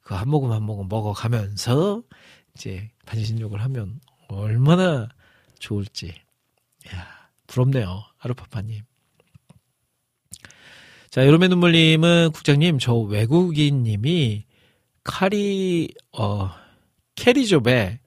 [0.00, 2.02] 그 한 모금 한 모금 먹어가면서
[2.54, 5.08] 이제 반신욕을 하면 얼마나
[5.58, 6.14] 좋을지.
[6.90, 8.04] 야 부럽네요.
[8.18, 8.82] 아루파파님.
[11.10, 14.44] 자, 여름의 눈물님은 국장님, 저 외국인님이
[15.04, 16.50] 카리, 어,
[17.14, 18.00] Kari Jobe의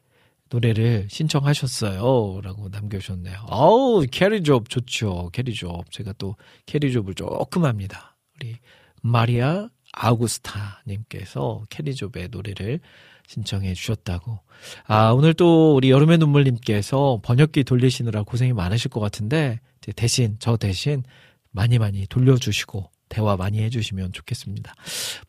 [0.52, 2.42] 노래를 신청하셨어요.
[2.44, 3.46] 라고 남겨주셨네요.
[3.48, 5.30] 어우, Kari Jobe 좋죠.
[5.32, 5.90] Kari Jobe.
[5.92, 8.18] 제가 또 Kari Jobe를 조금 합니다.
[8.36, 8.58] 우리
[9.02, 12.82] 마리아 아우구스타님께서 Kari Jobe의 노래를
[13.28, 14.40] 신청해 주셨다고.
[14.88, 19.60] 아, 오늘 또 우리 여름의 눈물님께서 번역기 돌리시느라 고생이 많으실 것 같은데,
[19.96, 21.04] 대신, 저 대신
[21.52, 24.74] 많이 많이 돌려주시고, 대화 많이 해주시면 좋겠습니다.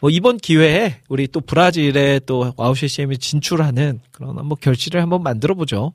[0.01, 5.55] 뭐 이번 기회에 우리 또 브라질에 또 WOW CCM에 진출하는 그런 한번 결실을 한번 만들어
[5.57, 5.93] 보죠.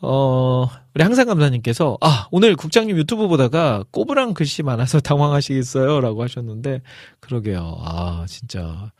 [0.00, 6.00] 어, 우리 항상 감사님께서, 아, 오늘 국장님 유튜브 보다가 꼬부랑 글씨 많아서 당황하시겠어요?
[6.00, 6.82] 라고 하셨는데,
[7.18, 7.78] 그러게요.
[7.80, 8.92] 아, 진짜.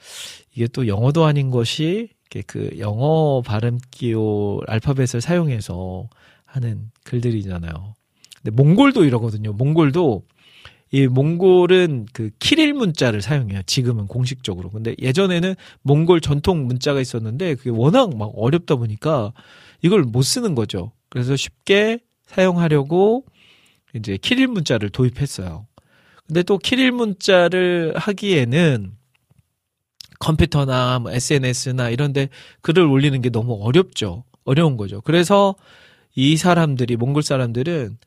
[0.55, 2.09] 이게 또 영어도 아닌 것이,
[2.47, 6.09] 그 영어 발음 기호 알파벳을 사용해서
[6.44, 7.94] 하는 글들이잖아요.
[8.42, 9.53] 근데 몽골도 이러거든요.
[9.53, 10.22] 몽골도
[10.93, 13.62] 이 몽골은 그 키릴 문자를 사용해요.
[13.66, 14.70] 지금은 공식적으로.
[14.70, 19.32] 근데 예전에는 몽골 전통 문자가 있었는데 그게 워낙 막 어렵다 보니까
[19.82, 20.93] 이걸 못 쓰는 거죠.
[21.09, 23.24] 그래서 쉽게 사용하려고
[23.95, 25.66] 이제 키릴 문자를 도입했어요.
[26.26, 28.93] 근데 또 키릴 문자를 하기에는
[30.18, 32.28] 컴퓨터나 뭐 SNS나 이런데
[32.62, 34.24] 글을 올리는 게 너무 어렵죠.
[34.45, 35.01] 어려운 거죠.
[35.03, 35.55] 그래서
[36.14, 37.99] 이 사람들이 몽골 사람들은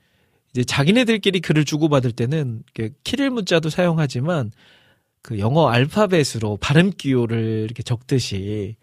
[0.51, 2.63] 이제 자기네들끼리 글을 주고받을 때는
[3.03, 4.51] 키릴 문자도 사용하지만
[5.21, 8.75] 그 영어 알파벳으로 발음 기호를 이렇게 적듯이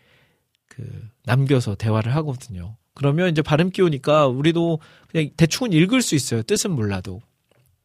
[0.69, 0.83] 그
[1.25, 2.77] 남겨서 대화를 하거든요.
[2.95, 6.43] 그러면 이제 발음 기호니까 우리도 그냥 대충은 읽을 수 있어요.
[6.43, 7.21] 뜻은 몰라도.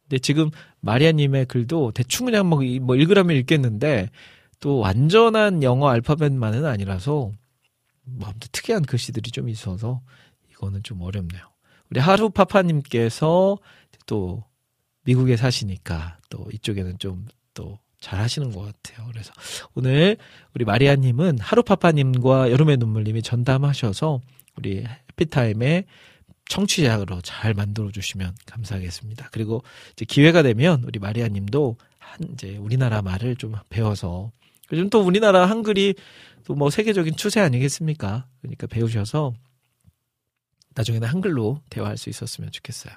[0.04, 0.50] 근데 지금
[0.82, 4.10] 마리아님의 글도 대충 그냥 뭐, 이- 뭐 읽으라면 읽겠는데
[4.60, 7.32] 또 완전한 영어 알파벳만은 아니라서
[8.04, 10.02] 뭐 아무튼 특이한 글씨들이 좀 있어서
[10.52, 11.51] 이거는 좀 어렵네요.
[11.92, 13.58] 우리 하루 파파님께서
[14.08, 14.44] 또
[15.04, 19.08] 미국에 사시니까 또 이쪽에는 좀 또 잘 하시는 것 같아요.
[19.12, 19.32] 그래서
[19.76, 20.18] 오늘
[20.56, 24.20] 우리 마리아님은 하루 파파님과 여름의 눈물님이 전담하셔서
[24.58, 25.86] 우리 해피타임의
[26.50, 29.30] 청취자로 잘 만들어 주시면 감사하겠습니다.
[29.32, 29.64] 그리고
[29.94, 34.32] 이제 기회가 되면 우리 마리아님도 한 이제 우리나라 말을 좀 배워서
[34.74, 35.94] 요즘 또 우리나라 한글이
[36.44, 38.26] 또 뭐 세계적인 추세 아니겠습니까?
[38.42, 39.34] 그러니까 배우셔서
[40.76, 42.94] 나중에는 한글로 대화할 수 있었으면 좋겠어요.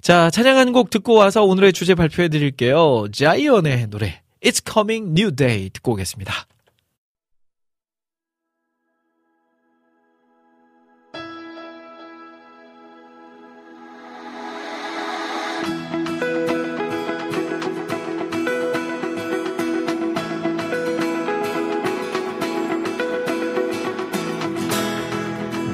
[0.00, 3.06] 자, 찬양 한 곡 듣고 와서 오늘의 주제 발표해 드릴게요.
[3.12, 6.46] 자이언의 노래 It's Coming New Day 듣고 오겠습니다.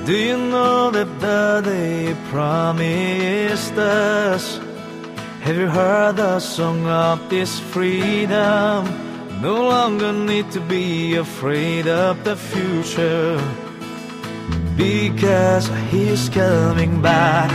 [0.09, 4.57] Do you know that the day promised us?
[5.45, 8.89] Have you heard the song of this freedom?
[9.43, 13.37] No longer need to be afraid of the future
[14.79, 17.51] because he's coming back.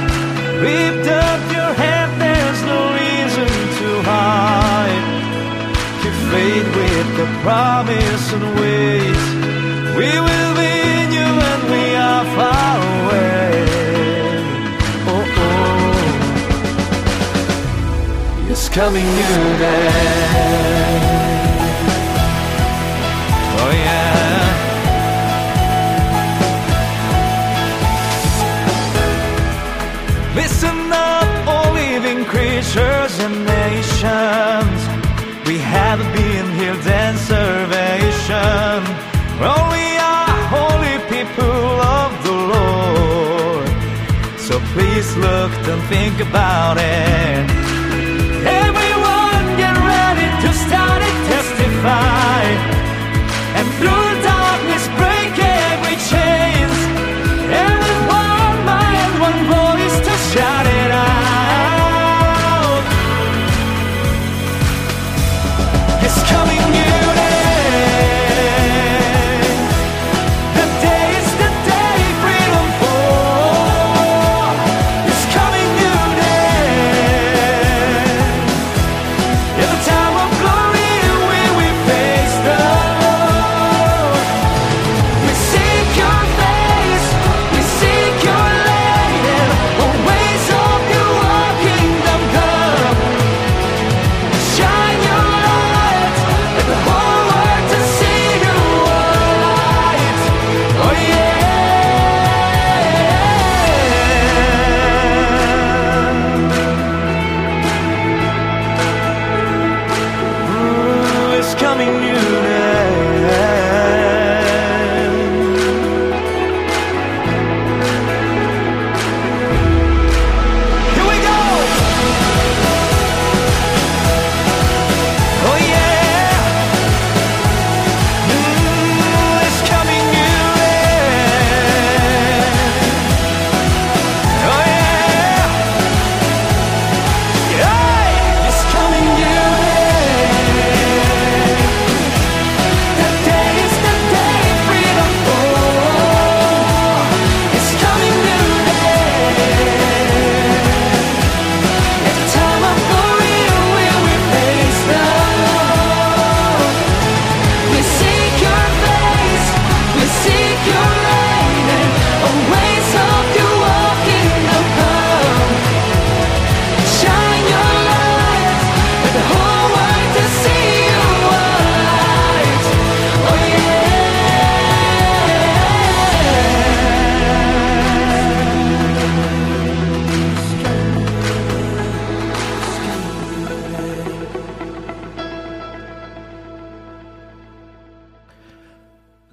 [0.61, 3.49] Lift up your head, there's no reason
[3.79, 5.05] to hide.
[6.03, 9.23] Keep faith with the promise and wait.
[9.97, 10.72] We will be
[18.73, 19.87] coming new day.
[23.61, 24.43] Oh, yeah.
[30.35, 34.79] Listen up, all living creatures and nations.
[35.47, 38.79] We have been healed and salvation.
[39.39, 43.69] Well, we are holy people of the Lord.
[44.39, 47.72] So please look and think about it.
[48.45, 52.72] Everyone get ready to start it, testify.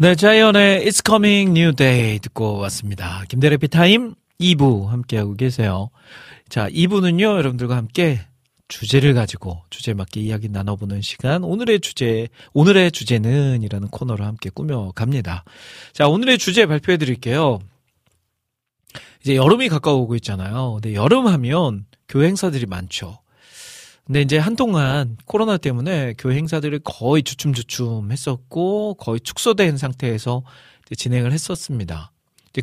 [0.02, 3.22] 네, 자이언의 It's Coming New Day 듣고 왔습니다.
[3.28, 5.90] 김대래 피타임 2부 함께하고 계세요.
[6.48, 8.18] 자, 2부는요, 여러분들과 함께
[8.68, 11.44] 주제를 가지고 주제 맞게 이야기 나눠보는 시간.
[11.44, 15.44] 오늘의 주제, 오늘의 주제는 이라는 코너로 함께 꾸며갑니다.
[15.92, 17.58] 자, 오늘의 주제 발표해 드릴게요.
[19.20, 20.78] 이제 여름이 가까워오고 있잖아요.
[20.80, 23.18] 근데 여름 하면 교회 행사들이 많죠.
[24.10, 30.42] 근데 이제 한동안 코로나 때문에 교회 행사들을 거의 주춤주춤 했었고 거의 축소된 상태에서
[30.96, 32.10] 진행을 했었습니다.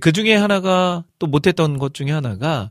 [0.02, 2.70] 그 중에 하나가 또 못했던 것 중에 하나가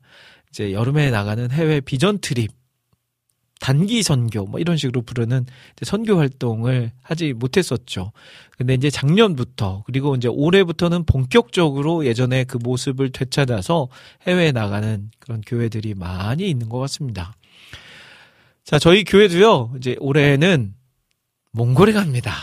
[0.50, 2.50] 이제 여름에 나가는 해외 비전 트립
[3.60, 5.46] 단기 선교 뭐 이런 식으로 부르는
[5.80, 8.12] 선교 활동을 하지 못했었죠.
[8.58, 13.88] 근데 이제 작년부터 그리고 이제 올해부터는 본격적으로 예전에 그 모습을 되찾아서
[14.26, 17.32] 해외에 나가는 그런 교회들이 많이 있는 것 같습니다.
[18.66, 19.74] 자, 저희 교회도요.
[19.78, 20.74] 이제 올해는
[21.52, 22.34] 몽골에 갑니다.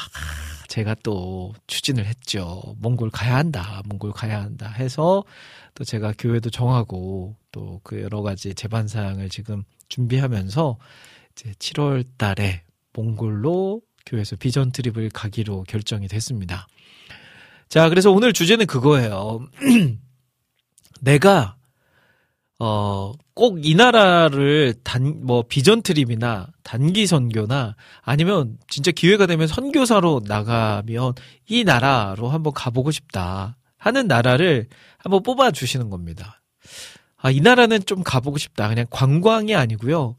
[0.69, 2.61] 제가 또 추진을 했죠.
[2.79, 3.81] 몽골 가야 한다.
[3.87, 5.25] 몽골 가야 한다 해서
[5.75, 10.77] 또 제가 교회도 정하고 또 그 여러 가지 재반 사항을 지금 준비하면서
[11.33, 12.63] 이제 7월 달에
[12.93, 16.67] 몽골로 교회에서 비전 트립을 가기로 결정이 됐습니다.
[17.67, 19.45] 자, 그래서 오늘 주제는 그거예요.
[21.01, 21.57] 내가
[22.59, 30.21] 어, 꼭 이 나라를 단, 뭐, 비전 트립이나 단기 선교나 아니면 진짜 기회가 되면 선교사로
[30.25, 31.13] 나가면
[31.49, 36.41] 이 나라로 한번 가보고 싶다 하는 나라를 한번 뽑아주시는 겁니다.
[37.17, 38.69] 아, 이 나라는 좀 가보고 싶다.
[38.69, 40.15] 그냥 관광이 아니고요.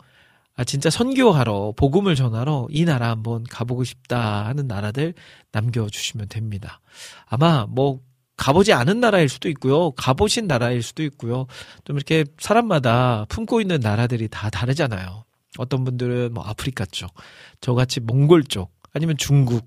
[0.57, 5.15] 아, 진짜 선교하러, 복음을 전하러 이 나라 한번 가보고 싶다 하는 나라들
[5.53, 6.81] 남겨주시면 됩니다.
[7.27, 8.01] 아마 뭐,
[8.37, 9.93] 가보지 않은 나라일 수도 있고요.
[9.93, 11.47] 가보신 나라일 수도 있고요.
[11.85, 15.25] 좀 이렇게 사람마다 품고 있는 나라들이 다 다르잖아요.
[15.59, 17.13] 어떤 분들은 뭐 아프리카 쪽,
[17.61, 19.67] 저같이 몽골 쪽, 아니면 중국,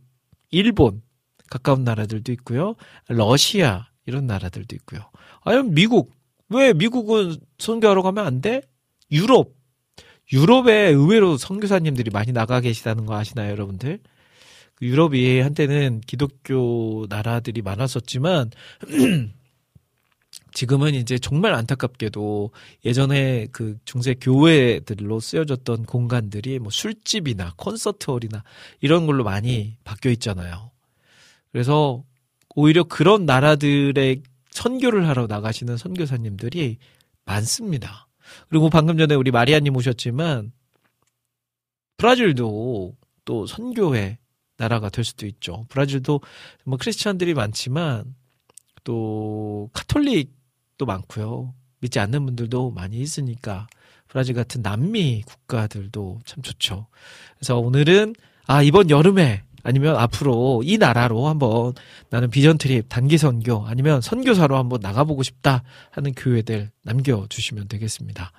[0.52, 1.02] 일본,
[1.50, 2.76] 가까운 나라들도 있고요.
[3.08, 5.02] 러시아, 이런 나라들도 있고요.
[5.42, 6.12] 아니면 미국,
[6.50, 8.62] 왜 미국은 선교하러 가면 안 돼?
[9.12, 9.56] 유럽.
[10.34, 14.00] 유럽에 의외로 선교사님들이 많이 나가 계시다는 거 아시나요, 여러분들?
[14.78, 18.52] 그 유럽이 한때는 기독교 나라들이 많았었지만
[20.54, 22.52] 지금은 이제 정말 안타깝게도
[22.86, 28.44] 예전에 그 중세 교회들로 쓰여졌던 공간들이 뭐 술집이나 콘서트홀이나
[28.82, 30.72] 이런 걸로 많이 바뀌어 있잖아요.
[31.52, 32.04] 그래서
[32.56, 34.22] 오히려 그런 나라들의
[34.52, 36.78] 선교를 하러 나가시는 선교사님들이
[37.26, 38.08] 많습니다.
[38.50, 40.52] 그리고 방금 전에 우리 마리아님 오셨지만
[41.98, 44.18] 브라질도 또 선교회
[44.58, 45.66] 나라가 될 수도 있죠.
[45.70, 46.22] 브라질도
[46.66, 48.16] 뭐 크리스천들이 많지만
[48.84, 51.54] 또 카톨릭도 많고요.
[51.80, 53.68] 믿지 않는 분들도 많이 있으니까
[54.08, 56.88] 브라질 같은 남미 국가들도 참 좋죠.
[57.38, 58.16] 그래서 오늘은
[58.48, 61.74] 아 이번 여름에 아니면 앞으로 이 나라로 한번
[62.10, 68.32] 나는 비전 트립 단기 선교 아니면 선교사로 한번 나가보고 싶다 하는 교회들 남겨주시면 되겠습니다.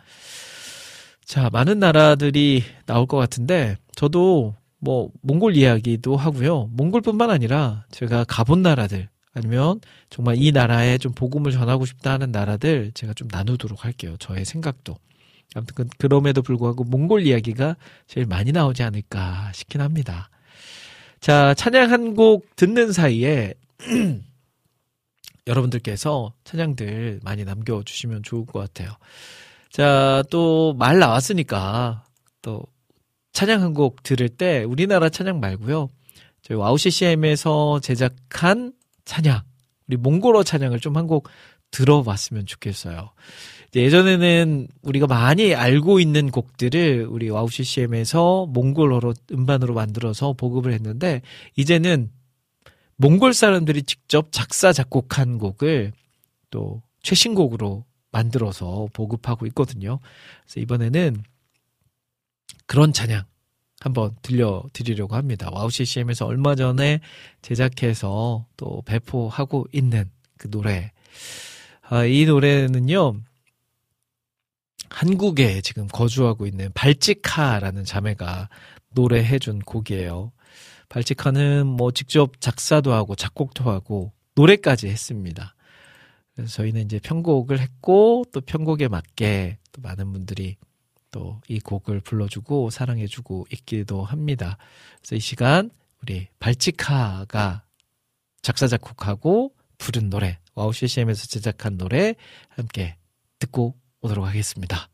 [1.27, 6.71] 자, 많은 나라들이 나올 것 같은데 저도 뭐 몽골 이야기도 하고요.
[6.73, 12.93] 몽골뿐만 아니라 제가 가본 나라들 아니면 정말 이 나라에 좀 복음을 전하고 싶다 하는 나라들
[12.95, 14.17] 제가 좀 나누도록 할게요.
[14.19, 14.97] 저의 생각도.
[15.55, 17.77] 아무튼 그럼에도 불구하고 몽골 이야기가
[18.07, 20.29] 제일 많이 나오지 않을까 싶긴 합니다.
[21.21, 23.55] 자, 찬양 한 곡 듣는 사이에
[25.47, 28.91] 여러분들께서 찬양들 많이 남겨주시면 좋을 것 같아요.
[29.71, 32.05] 자, 또 말 나왔으니까
[32.43, 32.63] 또
[33.39, 35.91] 찬양 한 곡 들을 때 우리나라 찬양 말고요.
[36.43, 38.73] 저희 WOW CCM에서 제작한
[39.05, 39.43] 찬양,
[39.87, 41.29] 우리 몽골어 찬양을 좀 한 곡
[41.71, 43.13] 들어봤으면 좋겠어요.
[43.77, 51.23] 예전에는 우리가 많이 알고 있는 곡들을 우리 와우 CCM에서 몽골어로 음반으로 만들어서 보급을 했는데
[51.55, 52.11] 이제는
[52.97, 55.93] 몽골 사람들이 직접 작사 작곡한 곡을
[56.51, 60.01] 또 최신곡으로 만들어서 보급하고 있거든요.
[60.43, 61.23] 그래서 이번에는
[62.69, 63.25] 그런 찬양
[63.81, 65.49] 한번 들려드리려고 합니다.
[65.51, 67.01] WOW CCM에서 얼마 전에
[67.43, 70.93] 제작해서 또 배포하고 있는 그 노래.
[71.83, 73.21] 아, 이 노래는요,
[74.91, 78.49] 한국에 지금 거주하고 있는 발찌카라는 자매가
[78.91, 80.33] 노래해준 곡이에요.
[80.89, 85.55] 발찌카는 뭐 직접 작사도 하고 작곡도 하고 노래까지 했습니다.
[86.35, 90.57] 그래서 저희는 이제 편곡을 했고 또 편곡에 맞게 또 많은 분들이
[91.11, 94.59] 또 이 곡을 불러주고 사랑해주고 있기도 합니다.
[95.01, 95.71] 그래서 이 시간
[96.03, 97.65] 우리 발찌카가
[98.43, 102.15] 작사 작곡하고 부른 노래 와우 CCM에서 제작한 노래
[102.49, 102.97] 함께
[103.39, 104.89] 듣고 오도록 하겠습니다.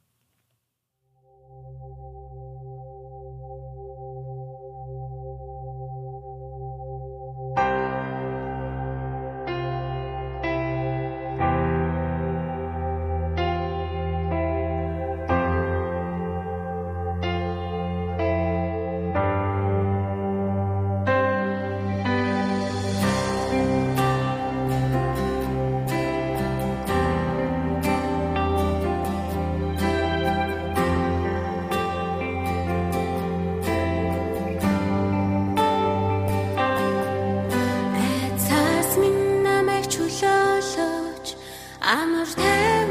[41.86, 42.83] I must have.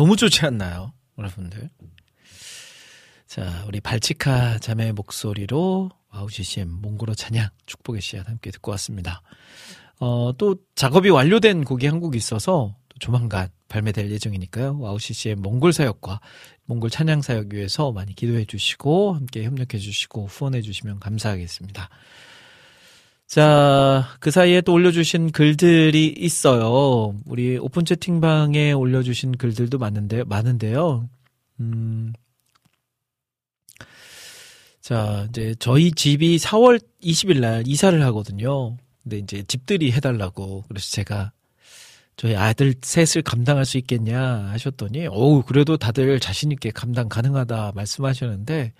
[0.00, 0.94] 너무 좋지 않나요?
[1.18, 1.68] 여러분들.
[3.26, 9.20] 자, 우리 발치카 자매의 목소리로 WOW CCM 몽골어 찬양 축복의 씨앗 함께 듣고 왔습니다.
[9.98, 14.78] 어, 또 작업이 완료된 곡이 한 곡 있어서 또 조만간 발매될 예정이니까요.
[14.80, 16.20] WOW CCM 몽골 사역과
[16.64, 21.90] 몽골 찬양 사역 위해서 많이 기도해 주시고 함께 협력해 주시고 후원해 주시면 감사하겠습니다.
[23.30, 27.14] 자, 그 사이에 또 올려주신 글들이 있어요.
[27.26, 31.08] 우리 오픈 채팅방에 올려주신 글들도 많은데, 많은데요.
[31.60, 32.12] 음,
[34.80, 38.76] 자, 이제 저희 집이 4월 20일 날 이사를 하거든요.
[39.04, 40.64] 근데 이제 집들이 해달라고.
[40.66, 41.30] 그래서 제가
[42.16, 48.72] 저희 아들 셋을 감당할 수 있겠냐 하셨더니, 어우, 그래도 다들 자신있게 감당 가능하다 말씀하셨는데,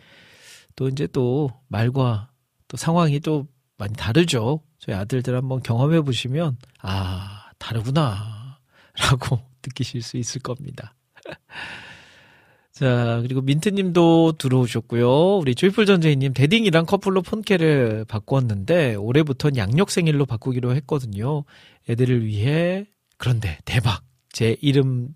[0.74, 2.32] 또 이제 또 말과
[2.66, 3.46] 또 상황이 또
[3.80, 4.60] 많이 다르죠.
[4.78, 8.58] 저희 아들들 한번 경험해 보시면, 아, 다르구나.
[8.98, 10.94] 라고 느끼실 수 있을 겁니다.
[12.72, 15.38] 자, 그리고 민트님도 들어오셨고요.
[15.38, 21.44] 우리 조이풀 전재희님, 데딩이랑 커플로 폰케를 바꿨는데, 올해부터는 양력 생일로 바꾸기로 했거든요.
[21.88, 24.02] 애들을 위해, 그런데 대박.
[24.32, 25.14] 제 이름,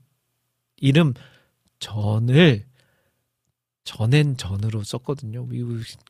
[0.78, 1.14] 이름,
[1.80, 2.64] 전을,
[3.84, 5.46] 전엔 전으로 썼거든요.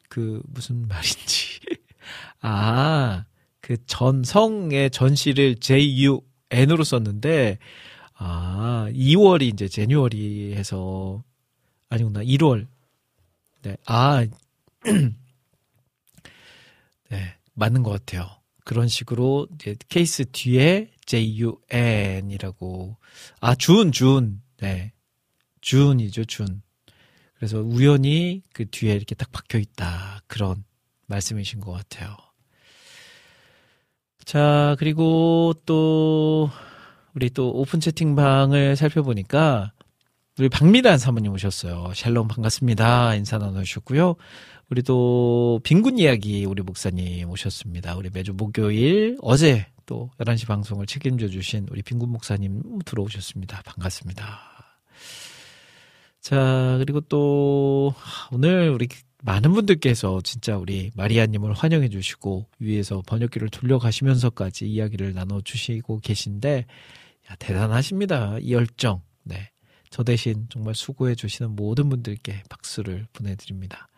[0.09, 1.44] 그, 무슨 말인지.
[2.41, 3.25] 아,
[3.61, 7.59] 그 전성의 전시를 J-U-N으로 썼는데,
[8.15, 11.23] 아, 2월이 이제 제뉴얼이 해서,
[11.89, 12.67] 아니구나, 1월.
[13.63, 14.27] 네, 아,
[17.11, 18.29] 네, 맞는 것 같아요.
[18.65, 22.97] 그런 식으로 이제 케이스 뒤에 J-U-N이라고,
[23.41, 24.95] 아, 준, 준, 네.
[25.65, 26.63] 준이죠, 준.
[27.35, 30.21] 그래서 우연히 그 뒤에 이렇게 딱 박혀 있다.
[30.27, 30.63] 그런
[31.07, 32.17] 말씀이신 것 같아요.
[34.25, 36.51] 자, 그리고 또,
[37.15, 39.73] 우리 또 오픈 채팅방을 살펴보니까,
[40.39, 41.93] 우리 박미란 사모님 오셨어요.
[41.95, 43.15] 샬롬 반갑습니다.
[43.15, 44.17] 인사 나누셨고요.
[44.69, 47.95] 우리 또 빈군 이야기 우리 목사님 오셨습니다.
[47.97, 53.63] 우리 매주 목요일 어제 또 11시 방송을 책임져 주신 우리 빈군 목사님 들어오셨습니다.
[53.63, 54.41] 반갑습니다.
[56.21, 57.95] 자, 그리고 또
[58.33, 58.89] 오늘 우리
[59.25, 66.67] 많은 분들께서 진짜 우리 마리아님을 환영해 주시고 위에서 번역기를 돌려가시면서까지 이야기를 나눠 주시고 계신데
[67.31, 68.37] 야, 대단하십니다.
[68.41, 69.01] 이 열정.
[69.23, 69.51] 네.
[69.89, 73.89] 저 대신 정말 수고해 주시는 모든 분들께 박수를 보내드립니다.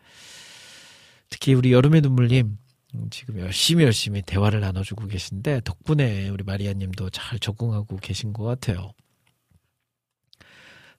[1.28, 2.56] 특히 우리 여름의 눈물님
[2.94, 8.92] 음, 지금 열심히 열심히 대화를 나눠주고 계신데 덕분에 우리 마리아님도 잘 적응하고 계신 것 같아요.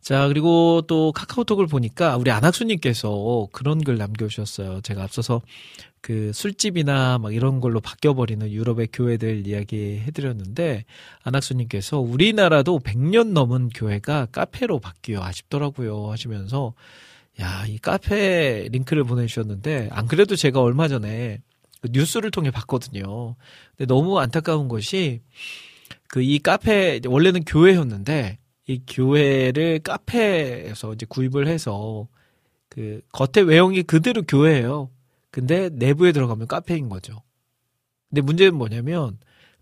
[0.02, 4.82] 자, 그리고 또 카카오톡을 보니까 우리 안학수님께서 그런 글 남겨주셨어요.
[4.82, 5.42] 제가 앞서서
[6.02, 10.86] 그 술집이나 막 이런 걸로 바뀌어버리는 유럽의 교회들 이야기 해드렸는데
[11.24, 16.74] 안학수님께서 우리나라도 100년 넘은 교회가 카페로 바뀌어 아쉽더라고요 하시면서
[17.42, 21.40] 야, 이 카페 링크를 보내주셨는데 안 그래도 제가 얼마 전에
[21.82, 23.36] 그 뉴스를 통해 봤거든요.
[23.76, 25.22] 근데 너무 안타까운 것이
[26.08, 28.38] 그 이 카페 원래는 교회였는데
[28.68, 32.08] 이 교회를 카페에서 이제 구입을 해서
[32.70, 34.92] 그 겉에 외형이 그대로 교회예요.
[35.32, 37.24] 근데 내부에 들어가면 카페인 거죠.
[38.10, 39.18] 근데 문제는 뭐냐면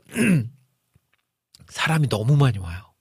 [1.69, 2.94] 사람이 너무 많이 와요.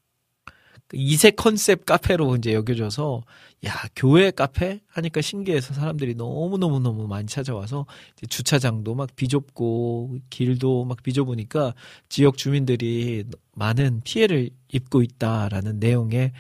[0.94, 3.22] 그 이세 컨셉 카페로 이제 여겨져서
[3.66, 7.84] 야 교회 카페 하니까 신기해서 사람들이 너무 너무 너무 많이 찾아와서
[8.28, 11.74] 주차장도 막 비좁고 길도 막 비좁으니까
[12.08, 13.24] 지역 주민들이
[13.54, 16.32] 많은 피해를 입고 있다라는 내용의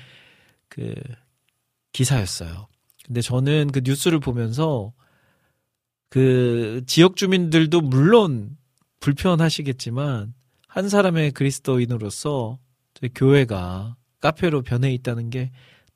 [0.68, 0.94] 그
[1.92, 2.68] 기사였어요.
[3.04, 4.92] 근데 저는 그 뉴스를 보면서
[6.08, 8.56] 그 지역 주민들도 물론
[9.00, 10.32] 불편하시겠지만
[10.68, 12.60] 한 사람의 그리스도인으로서
[13.16, 15.52] 교회가 카페로 변해 있다는 게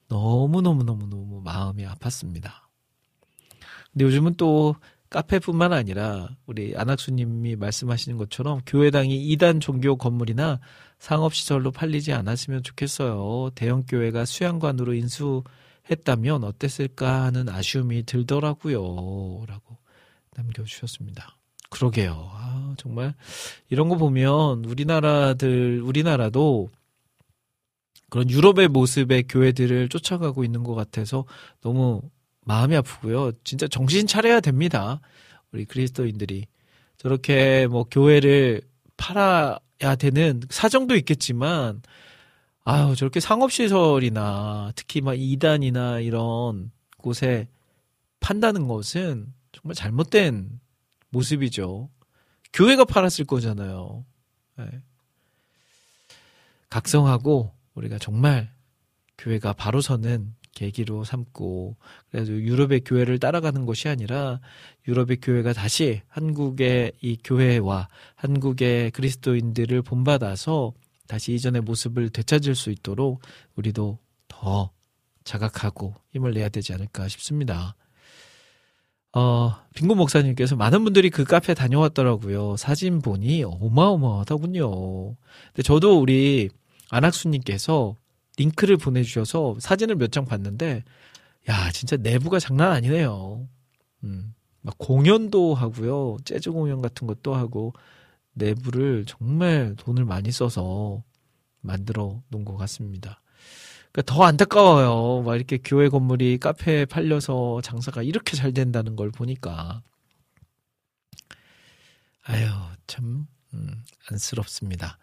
[0.08, 2.50] 너무너무너무너무 마음이 아팠습니다.
[3.90, 4.76] 근데 요즘은 또
[5.08, 10.60] 카페뿐만 아니라 우리 안학수님이 말씀하시는 것처럼 교회당이 이단 종교 건물이나
[10.98, 13.48] 상업시설로 팔리지 않았으면 좋겠어요.
[13.54, 19.46] 대형교회가 수양관으로 인수했다면 어땠을까 하는 아쉬움이 들더라고요.
[19.46, 19.78] 라고
[20.36, 21.34] 남겨주셨습니다.
[21.70, 22.30] 그러게요.
[22.34, 23.14] 아, 정말
[23.70, 26.68] 이런 거 보면 우리나라들, 우리나라도
[28.10, 31.24] 그런 유럽의 모습의 교회들을 쫓아가고 있는 것 같아서
[31.60, 32.02] 너무
[32.44, 33.32] 마음이 아프고요.
[33.44, 35.00] 진짜 정신 차려야 됩니다.
[35.52, 36.46] 우리 그리스도인들이.
[36.96, 38.62] 저렇게 뭐 교회를
[38.96, 41.82] 팔아야 되는 사정도 있겠지만,
[42.64, 47.48] 아유, 저렇게 상업시설이나 특히 막 이단이나 이런 곳에
[48.20, 50.60] 판다는 것은 정말 잘못된
[51.10, 51.88] 모습이죠.
[52.52, 54.04] 교회가 팔았을 거잖아요.
[54.56, 54.66] 네.
[56.70, 58.52] 각성하고 우리가 정말
[59.16, 61.76] 교회가 바로 서는 계기로 삼고
[62.10, 64.40] 그래서 유럽의 교회를 따라가는 것이 아니라
[64.86, 70.72] 유럽의 교회가 다시 한국의 이 교회와 한국의 그리스도인들을 본받아서
[71.06, 73.22] 다시 이전의 모습을 되찾을 수 있도록
[73.54, 74.70] 우리도 더
[75.24, 77.76] 자각하고 힘을 내야 되지 않을까 싶습니다.
[79.12, 82.56] 어, 빙고 목사님께서 많은 분들이 그 카페 다녀왔더라고요.
[82.56, 85.16] 사진 보니 어마어마하더군요.
[85.46, 86.50] 근데 저도 우리
[86.90, 87.96] 안학수님께서
[88.38, 90.84] 링크를 보내주셔서 사진을 몇 장 봤는데,
[91.48, 93.48] 야, 진짜 내부가 장난 아니네요.
[94.04, 96.18] 음, 막 공연도 하고요.
[96.24, 97.72] 재즈 공연 같은 것도 하고,
[98.34, 101.02] 내부를 정말 돈을 많이 써서
[101.60, 103.20] 만들어 놓은 것 같습니다.
[103.92, 105.22] 그러니까 더 안타까워요.
[105.22, 109.82] 막 이렇게 교회 건물이 카페에 팔려서 장사가 이렇게 잘 된다는 걸 보니까.
[112.24, 112.46] 아유,
[112.86, 114.98] 참, 음, 안쓰럽습니다.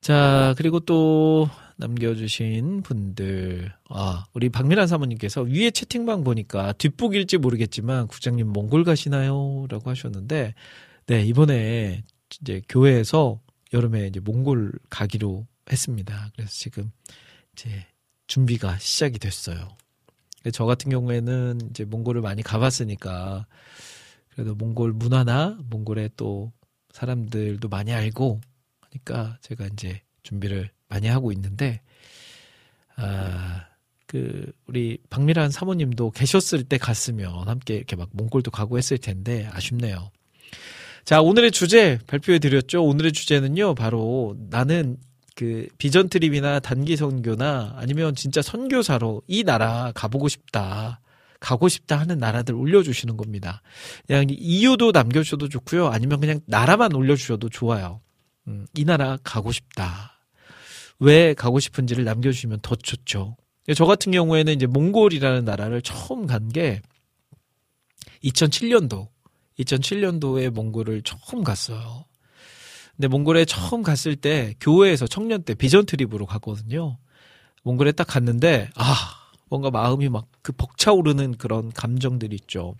[0.00, 3.72] 자, 그리고 또 남겨주신 분들.
[3.90, 9.66] 아, 우리 박미란 사모님께서 위에 채팅방 보니까 뒷북일지 모르겠지만 국장님 몽골 가시나요?
[9.68, 10.54] 라고 하셨는데,
[11.06, 12.02] 네, 이번에
[12.40, 13.40] 이제 교회에서
[13.72, 16.30] 여름에 이제 몽골 가기로 했습니다.
[16.34, 16.90] 그래서 지금
[17.52, 17.86] 이제
[18.26, 19.68] 준비가 시작이 됐어요.
[20.52, 23.46] 저 같은 경우에는 이제 몽골을 많이 가봤으니까
[24.30, 26.52] 그래도 몽골 문화나 몽골의 또
[26.92, 28.40] 사람들도 많이 알고
[28.90, 31.80] 하니까 제가 이제 준비를 많이 하고 있는데
[32.96, 33.66] 아,
[34.06, 40.10] 그 우리 박미란 사모님도 계셨을 때 갔으면 함께 이렇게 막 몽골도 가고 했을 텐데 아쉽네요.
[41.04, 42.84] 자, 오늘의 주제 발표해 드렸죠.
[42.84, 43.74] 오늘의 주제는요.
[43.74, 44.98] 바로 나는
[45.34, 51.00] 그 비전 트립이나 단기 선교나 아니면 진짜 선교사로 이 나라 가보고 싶다.
[51.38, 53.62] 가고 싶다 하는 나라들 올려주시는 겁니다.
[54.06, 55.86] 그냥 이유도 남겨주셔도 좋고요.
[55.86, 58.02] 아니면 그냥 나라만 올려주셔도 좋아요.
[58.50, 60.18] 음, 이 나라 가고 싶다.
[60.98, 63.36] 왜 가고 싶은지를 남겨주시면 더 좋죠.
[63.76, 66.82] 저 같은 경우에는 이제 몽골이라는 나라를 처음 간 게
[68.24, 69.08] 2007년도,
[69.58, 72.04] 2007년도에 몽골을 처음 갔어요.
[72.96, 76.98] 근데 몽골에 처음 갔을 때 교회에서 청년 때 비전 트립으로 갔거든요.
[77.62, 78.94] 몽골에 딱 갔는데 아
[79.48, 82.74] 뭔가 마음이 막 그 벅차오르는 그런 감정들이 있죠.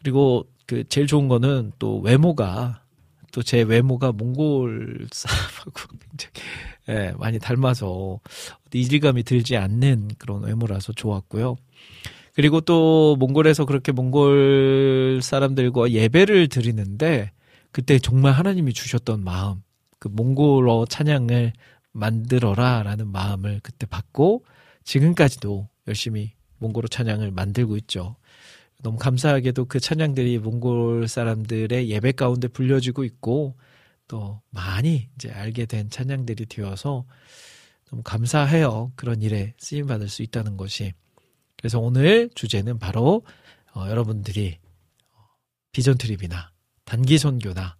[0.00, 2.82] 그리고 그 제일 좋은 거는 또 외모가
[3.32, 5.72] 또 제 외모가 몽골 사람하고
[6.10, 6.32] 굉장히
[6.88, 8.20] 예, 많이 닮아서
[8.72, 11.56] 이질감이 들지 않는 그런 외모라서 좋았고요.
[12.34, 17.32] 그리고 또 몽골에서 그렇게 몽골 사람들과 예배를 드리는데
[17.72, 19.62] 그때 정말 하나님이 주셨던 마음,
[19.98, 21.52] 그 몽골어 찬양을
[21.92, 24.44] 만들어라라는 마음을 그때 받고
[24.84, 28.16] 지금까지도 열심히 몽골어 찬양을 만들고 있죠.
[28.80, 33.56] 너무 감사하게도 그 찬양들이 몽골 사람들의 예배 가운데 불려지고 있고
[34.06, 37.04] 또 많이 이제 알게 된 찬양들이 되어서
[37.90, 38.92] 너무 감사해요.
[38.94, 40.92] 그런 일에 쓰임 받을 수 있다는 것이.
[41.56, 43.24] 그래서 오늘 주제는 바로
[43.74, 44.58] 어, 여러분들이
[45.72, 46.52] vision trip이나
[46.84, 47.76] 단기 선교나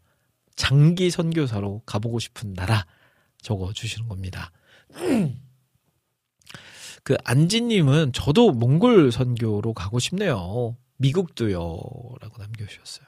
[0.56, 2.84] 장기 선교사로 가보고 싶은 나라
[3.40, 4.50] 적어 주시는 겁니다.
[7.04, 10.76] 그 안지님은 저도 몽골 선교로 가고 싶네요.
[10.98, 11.58] 미국도요.
[12.20, 13.06] 라고 남겨주셨어요.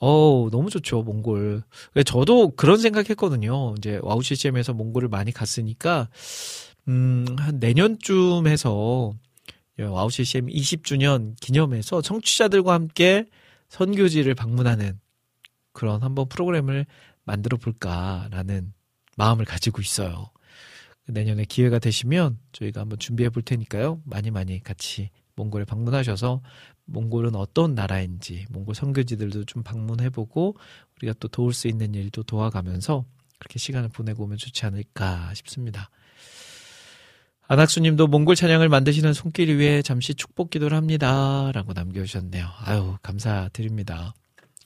[0.00, 1.62] 어 너무 좋죠, 몽골.
[2.04, 3.74] 저도 그런 생각 했거든요.
[3.78, 6.08] 이제 WOW CCM에서 몽골을 많이 갔으니까,
[6.88, 9.12] 음, 한 내년쯤 해서
[9.78, 13.26] WOW CCM 20주년 기념해서 청취자들과 함께
[13.68, 15.00] 선교지를 방문하는
[15.72, 16.86] 그런 한번 프로그램을
[17.24, 18.72] 만들어 볼까라는
[19.16, 20.30] 마음을 가지고 있어요.
[21.06, 24.00] 내년에 기회가 되시면 저희가 한번 준비해 볼 테니까요.
[24.04, 26.42] 많이 많이 같이 몽골에 방문하셔서
[26.86, 30.56] 몽골은 어떤 나라인지 몽골 선교지들도 좀 방문해 보고
[30.96, 33.04] 우리가 또 도울 수 있는 일도 도와가면서
[33.38, 35.90] 그렇게 시간을 보내고 오면 좋지 않을까 싶습니다.
[37.48, 41.50] 안학수님도 몽골 찬양을 만드시는 손길 위에 잠시 축복 기도를 합니다.
[41.52, 42.46] 라고 남겨주셨네요.
[42.60, 44.14] 아유, 감사드립니다.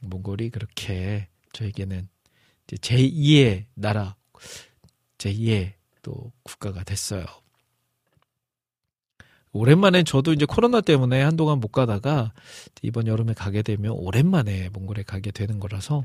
[0.03, 2.07] 몽골이 그렇게 저에게는
[2.67, 4.15] 이제 제2의 나라,
[5.19, 7.25] 제2의 또 국가가 됐어요.
[9.57, 12.33] 오랜만에 저도 이제 코로나 때문에 한동안 못 가다가
[12.83, 16.05] 이번 여름에 가게 되면 오랜만에 몽골에 가게 되는 거라서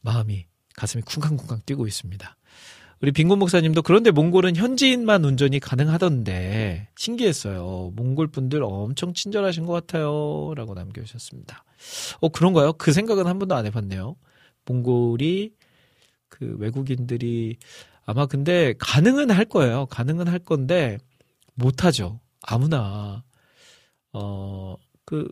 [0.00, 2.36] 마음이 가슴이 쿵쾅쿵쾅 뛰고 있습니다.
[3.00, 7.92] 우리 빈곤 목사님도 그런데 몽골은 현지인만 운전이 가능하던데 신기했어요.
[7.94, 10.52] 몽골 분들 엄청 친절하신 것 같아요.
[10.56, 11.64] 라고 남겨주셨습니다.
[12.20, 12.72] 어, 그런가요?
[12.72, 14.16] 그 생각은 한 번도 안 해봤네요.
[14.66, 15.52] 몽골이
[16.28, 17.56] 그 외국인들이
[18.04, 19.86] 아마 근데 가능은 할 거예요.
[19.86, 20.98] 가능은 할 건데
[21.54, 22.20] 못하죠.
[22.42, 23.24] 아무나
[24.12, 24.76] 어
[25.08, 25.26] 그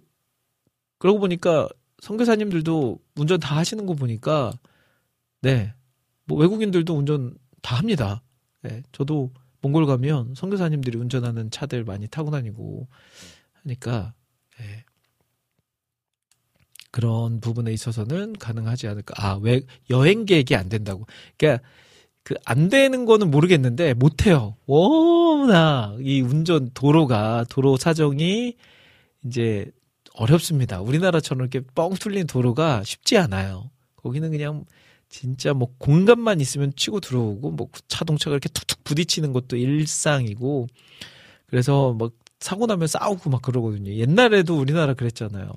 [0.97, 1.69] 그러고 보니까
[2.01, 4.55] 선교사님들도 운전 다 하시는 거 보니까
[5.43, 5.75] 네.
[6.25, 8.23] 뭐 외국인들도 운전 다 합니다.
[8.63, 8.83] 네.
[8.93, 12.89] 저도 몽골 가면 선교사님들이 운전하는 차들 많이 타고 다니고
[13.65, 14.15] 하니까
[14.59, 14.85] 네.
[16.91, 19.15] 그런 부분에 있어서는 가능하지 않을까.
[19.19, 21.07] 아, 왜 여행 계획이 안 된다고.
[21.37, 21.63] 그러니까
[22.27, 24.57] 그 안 되는 거는 모르겠는데 못 해요.
[24.67, 28.57] 워낙 이 운전 도로가 도로 사정이
[29.25, 29.71] 이제
[30.15, 30.81] 어렵습니다.
[30.81, 33.71] 우리나라처럼 이렇게 뻥 뚫린 도로가 쉽지 않아요.
[33.95, 34.65] 거기는 그냥
[35.09, 40.67] 진짜 뭐 공간만 있으면 치고 들어오고 뭐 자동차가 이렇게 툭툭 부딪히는 것도 일상이고
[41.47, 42.11] 그래서 막
[42.41, 43.93] 사고 나면 싸우고 막 그러거든요.
[43.93, 45.49] 옛날에도 우리나라 그랬잖아요.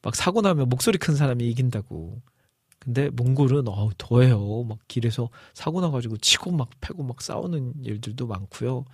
[0.00, 2.22] 막 사고 나면 목소리 큰 사람이 이긴다고.
[2.84, 4.64] 근데 몽골은 어 더해요.
[4.64, 8.84] 막 길에서 사고 나가지고 치고 막 패고 막 싸우는 일들도 많고요.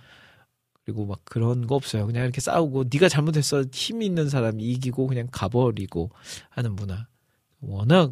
[0.83, 2.05] 그리고 막 그런 거 없어요.
[2.07, 6.11] 그냥 이렇게 싸우고 네가 잘못했어 힘 있는 사람이 이기고 그냥 가버리고
[6.49, 7.07] 하는 문화.
[7.59, 8.11] 워낙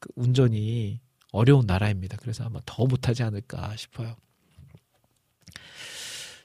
[0.00, 1.00] 그 운전이
[1.32, 2.16] 어려운 나라입니다.
[2.20, 4.16] 그래서 아마 더 못하지 않을까 싶어요.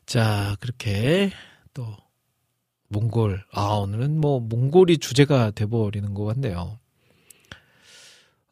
[0.05, 1.31] 자 그렇게
[1.73, 1.95] 또
[2.93, 3.43] 몽골.
[3.51, 6.79] 아, 오늘은 뭐, 몽골이 주제가 돼버리는 것 같네요.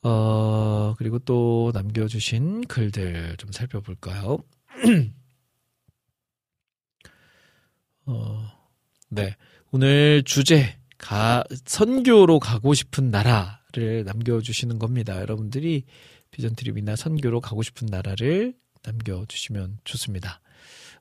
[0.04, 4.40] 어, 그리고 또 남겨주신 글들 좀 살펴볼까요?
[8.06, 8.52] 어,
[9.10, 9.36] 네.
[9.72, 15.20] 오늘 주제, 가, 선교로 가고 싶은 나라를 남겨주시는 겁니다.
[15.22, 15.86] 여러분들이
[16.32, 20.42] 비전 트립이나 선교로 가고 싶은 나라를 남겨주시면 좋습니다.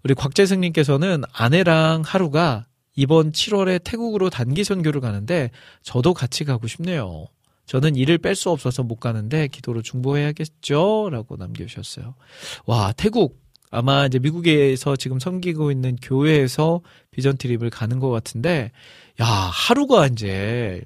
[0.05, 5.51] 우리 곽재승님께서는 아내랑 하루가 이번 7월에 태국으로 단기 선교를 가는데
[5.83, 7.29] 저도 같이 가고 싶네요.
[7.71, 11.09] 저는 일을 뺄수 없어서 못 가는데 기도로 중보해야겠죠?
[11.13, 12.17] 라고 남겨주셨어요.
[12.67, 13.41] 와, 태국.
[13.71, 16.81] 아마 이제 미국에서 지금 섬기고 있는 교회에서
[17.13, 18.73] 비전 트립을 가는 것 같은데,
[19.21, 20.83] 야, 하루가 이제,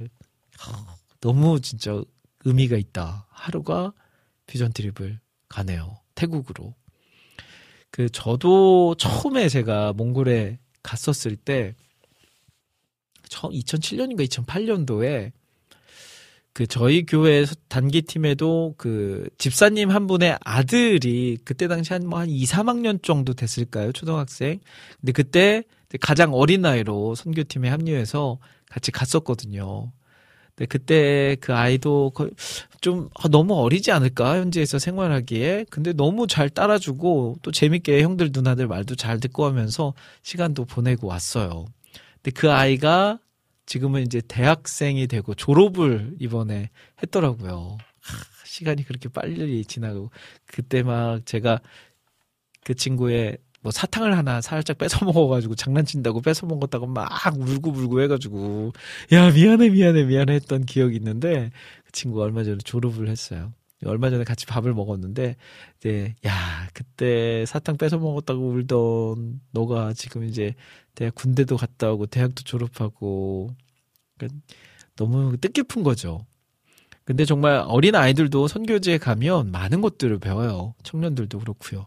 [1.22, 2.02] 너무 진짜
[2.44, 3.28] 의미가 있다.
[3.30, 3.94] 하루가
[4.46, 5.96] 비전 트립을 가네요.
[6.14, 6.74] 태국으로.
[7.90, 11.74] 그, 저도 처음에 제가 몽골에 갔었을 때,
[13.30, 15.32] 2007년인가 2008년도에
[16.54, 22.34] 그 저희 교회 단기 팀에도 그 집사님 한 분의 아들이 그때 당시 한 뭐한 뭐
[22.34, 23.90] 2, 3학년 정도 됐을까요?
[23.90, 24.60] 초등학생.
[25.00, 25.64] 근데 그때
[26.00, 28.38] 가장 어린 나이로 선교팀에 합류해서
[28.70, 29.90] 같이 갔었거든요.
[30.54, 32.12] 근데 그때 그 아이도
[32.80, 38.68] 좀 아, 너무 어리지 않을까 현지에서 생활하기에 근데 너무 잘 따라주고 또 재밌게 형들 누나들
[38.68, 39.92] 말도 잘 듣고 하면서
[40.22, 41.64] 시간도 보내고 왔어요.
[42.22, 43.18] 근데 그 아이가
[43.66, 46.70] 지금은 이제 대학생이 되고 졸업을 이번에
[47.02, 47.78] 했더라고요.
[48.44, 50.10] 시간이 그렇게 빨리 지나고
[50.46, 51.60] 그때 막 제가
[52.64, 58.72] 그 친구의 뭐 사탕을 하나 살짝 뺏어 먹어가지고 장난친다고 뺏어 먹었다고 막 울고 불고 해가지고
[59.12, 61.50] 야 미안해 미안해 미안해 했던 기억이 있는데
[61.84, 63.52] 그 친구가 얼마 전에 졸업을 했어요.
[63.86, 65.36] 얼마 전에 같이 밥을 먹었는데
[65.78, 70.54] 이제 야 그때 사탕 뺏어 먹었다고 울던 너가 지금 이제
[70.94, 73.50] 대학 군대도 갔다 오고 대학도 졸업하고
[74.16, 74.40] 그러니까
[74.96, 76.24] 너무 뜻깊은 거죠.
[77.04, 80.74] 근데 정말 어린 아이들도 선교지에 가면 많은 것들을 배워요.
[80.84, 81.86] 청년들도 그렇고요.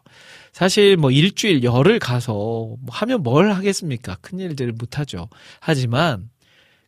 [0.51, 4.17] 사실 뭐 일주일 열을 가서 뭐 하면 뭘 하겠습니까?
[4.21, 5.27] 큰 일들을 못 하죠.
[5.59, 6.29] 하지만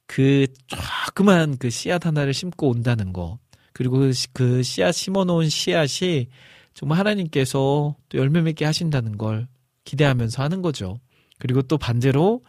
[0.05, 3.39] 그 조그만 그 씨앗 하나를 심고 온다는 거
[3.73, 6.27] 그리고 그, 그 씨앗 심어놓은 씨앗이
[6.75, 9.47] 정말 하나님께서 또 열매 맺게 하신다는 걸
[9.85, 10.99] 기대하면서 하는 거죠.
[11.39, 12.43] 그리고 또 반대로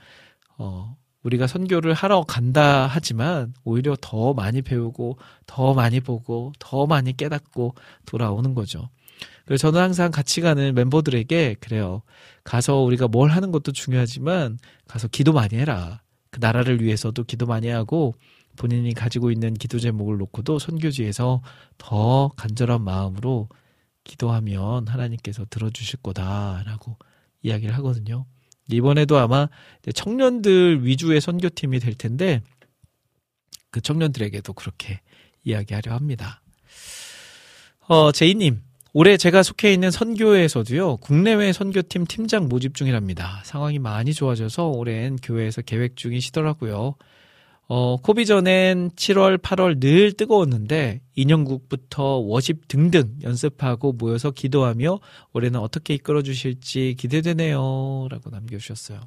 [0.59, 7.17] 어 우리가 선교를 하러 간다 하지만 오히려 더 많이 배우고 더 많이 보고 더 많이
[7.17, 7.75] 깨닫고
[8.07, 8.89] 돌아오는 거죠.
[9.45, 12.03] 그래서 저는 항상 같이 가는 멤버들에게 그래요.
[12.45, 16.01] 가서 우리가 뭘 하는 것도 중요하지만 가서 기도 많이 해라.
[16.31, 18.15] 그 나라를 위해서도 기도 많이 하고
[18.57, 21.43] 본인이 가지고 있는 기도 제목을 놓고도 선교지에서
[21.79, 23.49] 더 간절한 마음으로
[24.05, 26.97] 기도하면 하나님께서 들어주실 거다라고
[27.43, 28.27] 이야기를 하거든요.
[28.73, 29.49] 이번에도 아마
[29.95, 32.43] 청년들 위주의 선교팀이 될 텐데
[33.71, 35.01] 그 청년들에게도 그렇게
[35.45, 36.43] 이야기하려 합니다.
[37.87, 38.61] 어, 제이님,
[38.93, 43.41] 올해 제가 속해 있는 선교회에서도요, 국내외 선교팀 팀장 모집 중이랍니다.
[43.45, 46.97] 상황이 많이 좋아져서 올해는 교회에서 계획 중이시더라고요.
[47.73, 54.99] 어, 코비 전엔 7월, 8월 늘 뜨거웠는데 2년국부터 워십 등등 연습하고 모여서 기도하며
[55.33, 58.09] 올해는 어떻게 이끌어 주실지 기대되네요.
[58.11, 58.99] 라고 남겨주셨어요.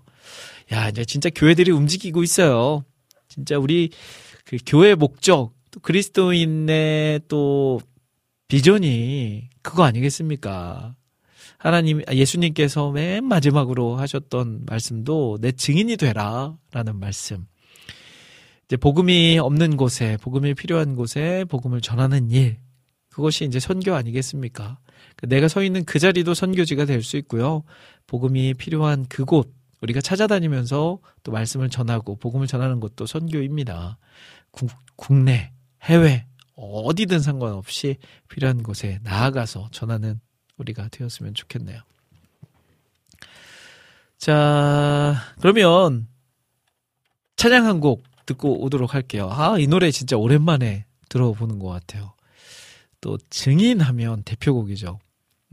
[0.72, 2.86] 야, 이제 진짜 교회들이 움직이고 있어요.
[3.28, 3.90] 진짜 우리
[4.46, 7.82] 그 교회 목적, 또 그리스도인의 또
[8.48, 10.96] 비전이 그거 아니겠습니까?
[11.58, 16.56] 하나님, 아, 예수님께서 맨 마지막으로 하셨던 말씀도 내 증인이 되라.
[16.72, 17.46] 라는 말씀.
[18.66, 22.58] 이제 복음이 없는 곳에, 복음이 필요한 곳에 복음을 전하는 일.
[23.10, 24.80] 그것이 이제 선교 아니겠습니까?
[25.16, 27.64] 그 내가 서 있는 그 자리도 선교지가 될 수 있고요.
[28.08, 33.98] 복음이 필요한 그곳, 우리가 찾아다니면서 또 말씀을 전하고 복음을 전하는 것도 선교입니다.
[34.52, 35.52] 국, 국내,
[35.84, 37.98] 해외, 어디든 상관없이
[38.30, 40.20] 필요한 곳에 나아가서 전하는
[40.58, 41.82] 우리가 되었으면 좋겠네요.
[44.18, 46.08] 자, 그러면
[47.36, 49.30] 찬양 한 곡 듣고 오도록 할게요.
[49.32, 52.14] 아, 이 노래 진짜 오랜만에 들어보는 것 같아요.
[53.02, 55.00] 또 증인하면 대표곡이죠.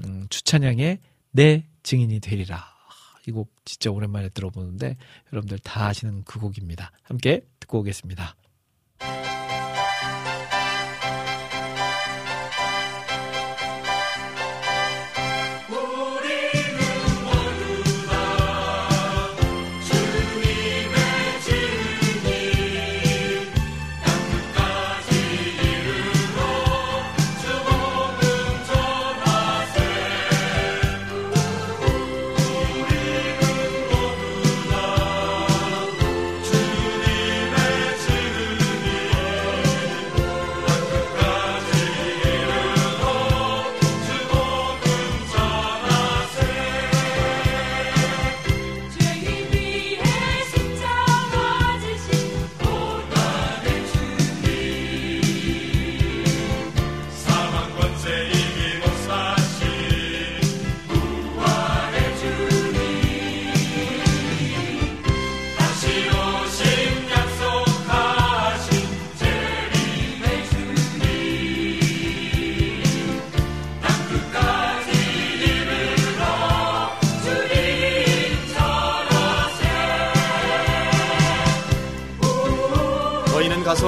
[0.04, 0.98] 음, 주찬양의
[1.32, 2.64] 내 증인이 되리라.
[3.28, 4.96] 이 곡 진짜 오랜만에 들어보는데
[5.32, 6.90] 여러분들 다 아시는 그 곡입니다.
[7.02, 8.34] 함께 듣고 오겠습니다.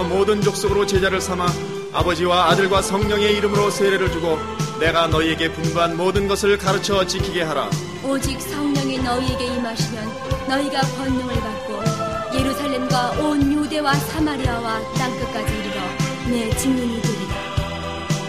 [0.02, 1.46] 가서 모든 족속으로 제자를 삼아
[1.92, 4.38] 아버지와 아들과 성령의 이름으로 세례를 주고
[4.80, 7.70] 내가 너희에게 분부한 모든 것을 가르쳐 지키게 하라.
[8.04, 10.12] 오직 성령이 너희에게 임하시면
[10.48, 15.80] 너희가 권능을 받고 예루살렘과 온 유대와 사마리아와 땅끝까지 이르러
[16.28, 17.34] 내 증인이 되리라.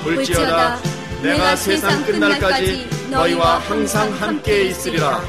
[0.04, 0.80] 볼지어다
[1.24, 5.22] 내가 세상 끝날까지 너희와 항상 함께 있으리라.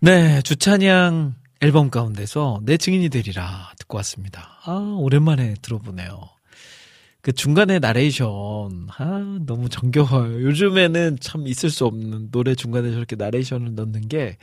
[0.00, 4.60] 네, 주찬양 앨범 가운데서 내 증인이 되리라 듣고 왔습니다.
[4.64, 6.28] 아, 오랜만에 들어보네요.
[7.20, 10.40] 그 중간에 나레이션, 아, 너무 정겨워요.
[10.42, 14.36] 요즘에는 참 있을 수 없는 노래 중간에 저렇게 나레이션을 넣는 게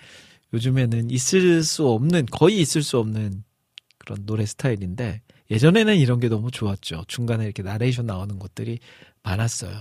[0.53, 3.44] 요즘에는 있을 수 없는, 거의 있을 수 없는
[3.98, 5.22] 그런 노래 스타일인데
[5.52, 7.06] 예전에는 이런 게 너무 좋았죠.
[7.07, 8.80] 중간에 이렇게 나레이션 나오는 것들이
[9.23, 9.72] 많았어요.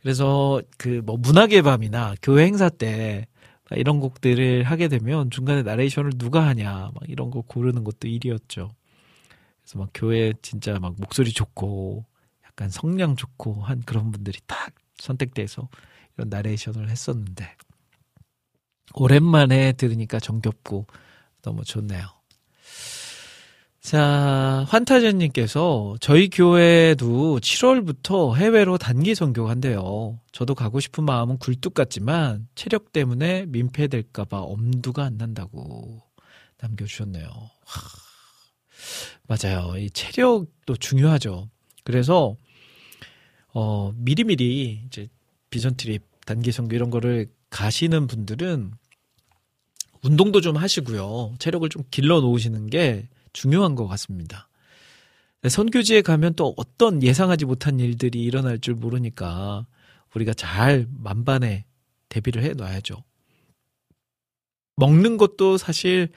[0.00, 3.26] 그래서 그 뭐 문학의 밤이나 교회 행사 때
[3.72, 8.70] 이런 곡들을 하게 되면 중간에 나레이션을 누가 하냐 막 이런 거 고르는 것도 일이었죠.
[9.62, 12.04] 그래서 막 교회 진짜 막 목소리 좋고
[12.44, 15.68] 약간 성량 좋고 한 그런 분들이 딱 선택돼서
[16.16, 17.56] 이런 나레이션을 했었는데
[18.94, 20.86] 오랜만에 들으니까 정겹고
[21.42, 22.15] 너무 좋네요.
[23.86, 30.18] 자, 환타제님께서 저희 교회도 7월부터 해외로 단기 선교 한대요.
[30.32, 36.02] 저도 가고 싶은 마음은 굴뚝 같지만 체력 때문에 민폐될까봐 엄두가 안 난다고
[36.60, 37.28] 남겨주셨네요.
[37.28, 37.80] 하,
[39.28, 39.78] 맞아요.
[39.78, 41.48] 이 체력도 중요하죠.
[41.84, 42.34] 그래서
[43.54, 45.06] 어, 미리미리 이제
[45.48, 48.72] 비전 트립, 단기 선교 이런 거를 가시는 분들은
[50.02, 51.36] 운동도 좀 하시고요.
[51.38, 53.06] 체력을 좀 길러 놓으시는 게
[53.36, 54.48] 중요한 것 같습니다.
[55.46, 59.66] 선교지에 가면 또 어떤 예상하지 못한 일들이 일어날 줄 모르니까
[60.14, 61.66] 우리가 잘 만반에
[62.08, 63.04] 대비를 해 놔야죠.
[64.76, 66.08] 먹는 것도 사실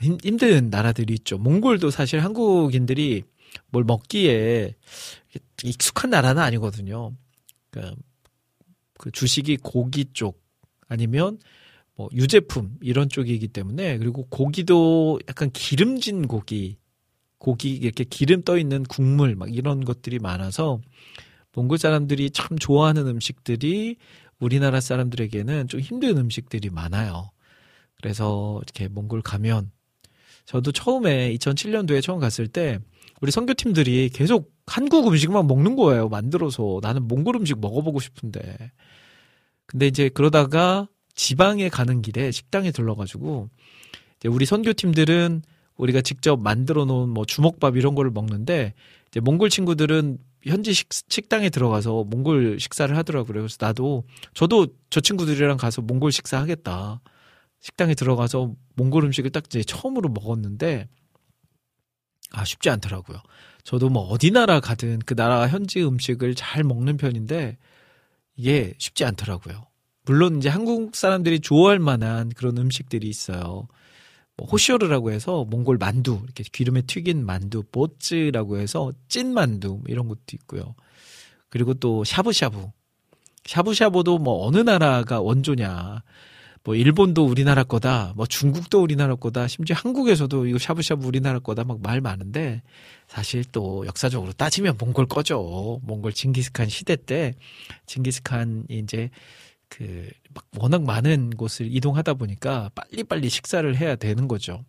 [0.00, 1.36] 힘, 힘든 나라들이 있죠.
[1.36, 3.24] 몽골도 사실 한국인들이
[3.68, 4.74] 뭘 먹기에
[5.62, 7.12] 익숙한 나라는 아니거든요.
[7.70, 7.96] 그러니까
[8.98, 10.42] 그 주식이 고기 쪽
[10.88, 11.38] 아니면
[11.96, 16.76] 뭐 유제품 이런 쪽이기 때문에 그리고 고기도 약간 기름진 고기
[17.38, 20.80] 고기 이렇게 기름 떠 있는 국물 막 이런 것들이 많아서
[21.52, 23.96] 몽골 사람들이 참 좋아하는 음식들이
[24.38, 27.30] 우리나라 사람들에게는 좀 힘든 음식들이 많아요.
[27.96, 29.70] 그래서 이렇게 몽골 가면
[30.44, 32.78] 저도 처음에 2007년도에 처음 갔을 때
[33.22, 36.08] 우리 선교팀들이 계속 한국 음식만 먹는 거예요.
[36.08, 38.72] 만들어서 나는 몽골 음식 먹어보고 싶은데.
[39.64, 43.48] 근데 이제 그러다가 지방에 가는 길에 식당에 들러가지고
[44.18, 45.42] 이제 우리 선교팀들은
[45.76, 48.74] 우리가 직접 만들어 놓은 뭐 주먹밥 이런 거를 먹는데
[49.08, 53.32] 이제 몽골 친구들은 현지 식, 식당에 들어가서 몽골 식사를 하더라고요.
[53.32, 57.00] 그래서 나도 저도 저 친구들이랑 가서 몽골 식사 하겠다.
[57.60, 60.88] 식당에 들어가서 몽골 음식을 딱 이제 처음으로 먹었는데
[62.32, 63.18] 아 쉽지 않더라고요.
[63.64, 67.58] 저도 뭐 어디 나라 가든 그 나라 현지 음식을 잘 먹는 편인데
[68.36, 69.66] 이게 쉽지 않더라고요.
[70.06, 73.68] 물론 이제 한국 사람들이 좋아할 만한 그런 음식들이 있어요.
[74.36, 80.08] 뭐 호시오르라고 해서 몽골 만두 이렇게 기름에 튀긴 만두, 보츠라고 해서 찐 만두 뭐 이런
[80.08, 80.74] 것도 있고요.
[81.48, 82.68] 그리고 또 샤브샤브.
[83.46, 86.02] 샤브샤브도 뭐 어느 나라가 원조냐.
[86.64, 88.12] 뭐 일본도 우리나라 거다.
[88.16, 89.46] 뭐 중국도 우리나라 거다.
[89.46, 91.64] 심지어 한국에서도 이거 샤브샤브 우리나라 거다.
[91.64, 92.62] 막 말 많은데
[93.08, 95.80] 사실 또 역사적으로 따지면 몽골 거죠.
[95.84, 97.34] 몽골 징기스칸 시대 때
[97.86, 99.10] 징기스칸이 이제
[99.68, 104.64] 그 막 워낙 많은 곳을 이동하다 보니까 빨리빨리 식사를 해야 되는 거죠.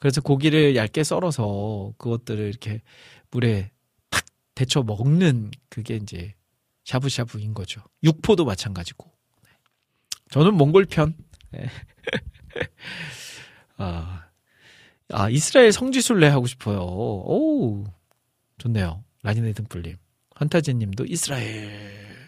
[0.00, 2.82] 그래서 고기를 얇게 썰어서 그것들을 이렇게
[3.30, 3.70] 물에
[4.10, 4.24] 탁
[4.56, 6.34] 데쳐 먹는 그게 이제
[6.84, 7.82] 샤브샤브인 거죠.
[8.02, 9.08] 육포도 마찬가지고.
[10.30, 11.14] 저는 몽골 편.
[11.52, 11.66] 네.
[13.78, 14.26] 아,
[15.10, 16.80] 아, 이스라엘 성지순례 하고 싶어요.
[16.80, 17.84] 오,
[18.58, 19.04] 좋네요.
[19.22, 19.96] 라니네 등불님.
[20.34, 22.25] 환타지 님도 이스라엘.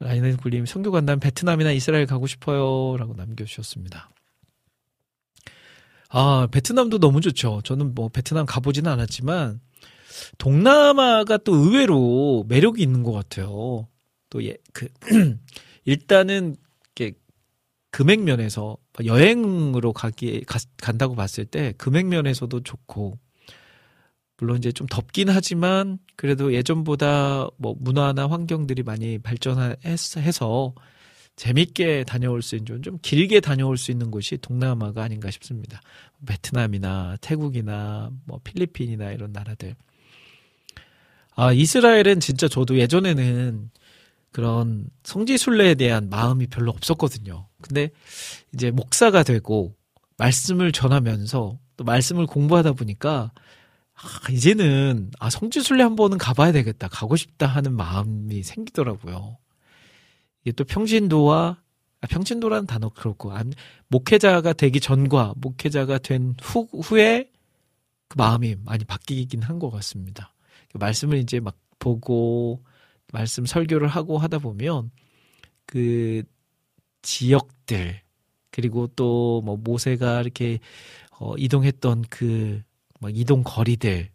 [0.00, 2.96] 라니네 등불님, 성교 간다면 베트남이나 이스라엘 가고 싶어요.
[2.98, 4.10] 라고 남겨주셨습니다.
[6.08, 7.62] 아, 베트남도 너무 좋죠.
[7.64, 9.60] 저는 뭐 베트남 가보지는 않았지만,
[10.38, 13.88] 동남아가 또 의외로 매력이 있는 것 같아요.
[14.30, 14.88] 또 예, 그,
[15.84, 16.56] 일단은
[17.96, 23.18] 금액 면에서 여행으로 가기 가, 간다고 봤을 때 금액 면에서도 좋고
[24.38, 30.74] 물론 이제 좀 덥긴 하지만 그래도 예전보다 뭐 문화나 환경들이 많이 발전해서
[31.36, 35.80] 재밌게 다녀올 수 있는 좀 길게 다녀올 수 있는 곳이 동남아가 아닌가 싶습니다.
[36.26, 39.74] 베트남이나 태국이나 뭐 필리핀이나 이런 나라들.
[41.34, 43.70] 아 이스라엘은 진짜 저도 예전에는
[44.32, 47.46] 그런 성지순례에 대한 마음이 별로 없었거든요.
[47.62, 47.90] 근데
[48.52, 49.74] 이제 목사가 되고
[50.18, 53.32] 말씀을 전하면서 또 말씀을 공부하다 보니까
[53.96, 59.38] 아, 이제는 아 성지순례 한 번은 가봐야 되겠다, 가고 싶다 하는 마음이 생기더라고요.
[60.42, 61.62] 이게 또 평신도와
[62.02, 63.52] 아, 평신도라는 단어 그렇고 안,
[63.88, 67.30] 목회자가 되기 전과 목회자가 된 후, 후에
[68.08, 70.34] 그 마음이 많이 바뀌긴 한 것 같습니다.
[70.74, 72.62] 말씀을 이제 막 보고
[73.12, 74.90] 말씀 설교를 하고 하다 보면
[75.66, 76.22] 그
[77.02, 78.00] 지역들
[78.50, 80.58] 그리고 또 뭐 모세가 이렇게
[81.18, 82.62] 어 이동했던 그
[83.00, 84.10] 막 이동 거리들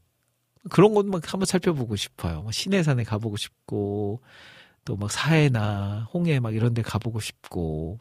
[0.69, 2.41] 그런 것만 한번 살펴보고 싶어요.
[2.43, 4.21] 뭐 시내산에 가보고 싶고
[4.85, 7.99] 또 막 사해나 홍해 막 이런 데 가보고 싶고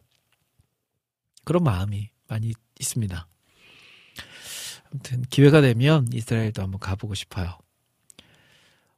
[1.44, 3.27] 그런 마음이 많이 있습니다.
[4.90, 7.59] 아무튼 기회가 되면 이스라엘도 한번 가보고 싶어요.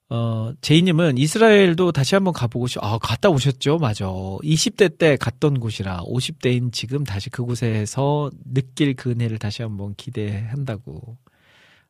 [0.09, 3.79] 어, 제이님은 이스라엘도 다시 한번 가보고 싶, 아, 갔다 오셨죠?
[3.79, 4.05] 맞아.
[4.07, 11.17] 20대 때 갔던 곳이라 50대인 지금 다시 그곳에서 느낄 그 은혜를 다시 한번 기대한다고.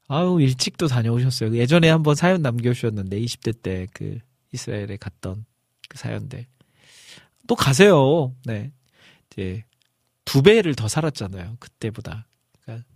[0.09, 1.57] 아우, 일찍도 다녀오셨어요.
[1.57, 4.19] 예전에 한번 사연 남겨주셨는데, 20대 때 그
[4.53, 5.45] 이스라엘에 갔던
[5.89, 6.47] 그 사연들.
[7.47, 8.35] 또 가세요.
[8.45, 8.71] 네.
[9.31, 9.65] 이제
[10.25, 11.57] 두 배를 더 살았잖아요.
[11.59, 12.27] 그때보다.
[12.61, 12.87] 그러니까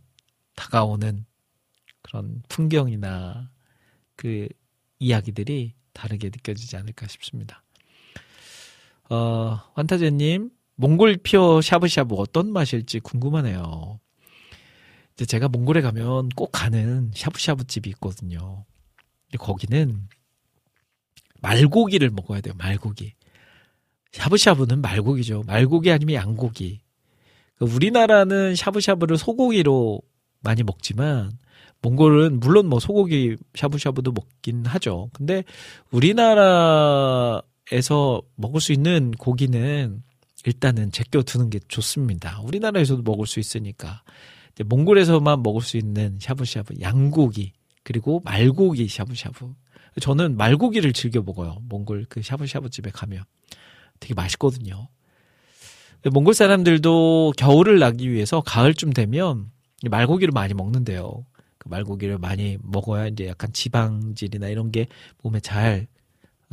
[0.55, 1.25] 다가오는
[2.03, 3.51] 그런 풍경이나
[4.15, 4.49] 그
[4.99, 7.63] 이야기들이 다르게 느껴지지 않을까 싶습니다.
[9.09, 13.99] 어, 환타제님, 몽골 피어 샤브샤브 어떤 맛일지 궁금하네요.
[15.25, 18.65] 제가 몽골에 가면 꼭 가는 샤브샤브 집이 있거든요.
[19.39, 20.09] 거기는
[21.41, 23.15] 말고기를 먹어야 돼요, 말고기.
[24.13, 25.45] 샤브샤브는 말고기죠.
[25.47, 26.81] 말고기 아니면 양고기.
[27.57, 30.03] 그 우리나라는 샤브샤브를 소고기로
[30.41, 31.33] 많이 먹지만
[31.83, 35.11] 몽골은 물론 뭐 소고기 샤브샤브도 먹긴 하죠.
[35.13, 35.45] 근데
[35.91, 37.43] 우리나라에서
[38.35, 40.03] 먹을 수 있는 고기는
[40.45, 42.41] 일단은 제껴 두는 게 좋습니다.
[42.43, 44.03] 우리나라에서도 먹을 수 있으니까.
[44.65, 47.53] 몽골에서만 먹을 수 있는 샤브샤브, 양고기,
[47.83, 49.55] 그리고 말고기 샤브샤브.
[50.01, 51.59] 저는 말고기를 즐겨 먹어요.
[51.69, 53.25] 몽골 그 샤브샤브 집에 가면.
[54.01, 54.89] 되게 맛있거든요.
[56.13, 59.51] 몽골 사람들도 겨울을 나기 위해서 가을쯤 되면
[59.89, 61.25] 말고기를 많이 먹는데요.
[61.59, 64.87] 그 말고기를 많이 먹어야 이제 약간 지방질이나 이런 게
[65.23, 65.87] 몸에 잘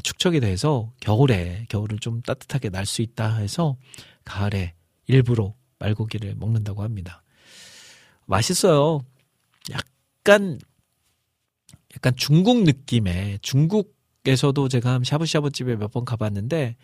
[0.02, 3.78] 축적이 돼서 겨울에 겨울을 좀 따뜻하게 날 수 있다 해서
[4.26, 4.74] 가을에
[5.08, 7.23] 일부러 말고기를 먹는다고 합니다.
[8.26, 9.02] 맛있어요.
[9.72, 10.60] 약간
[11.96, 13.94] 약간 중국 느낌의 중국
[14.26, 16.78] 에서도 제가 샤브샤브 집에 몇 번 가봤는데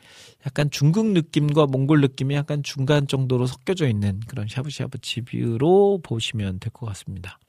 [0.46, 6.70] 약간 중국 느낌과 몽골 느낌이 약간 중간 정도로 섞여져 있는 그런 샤브샤브 집으로 보시면 될
[6.74, 7.40] 것 같습니다.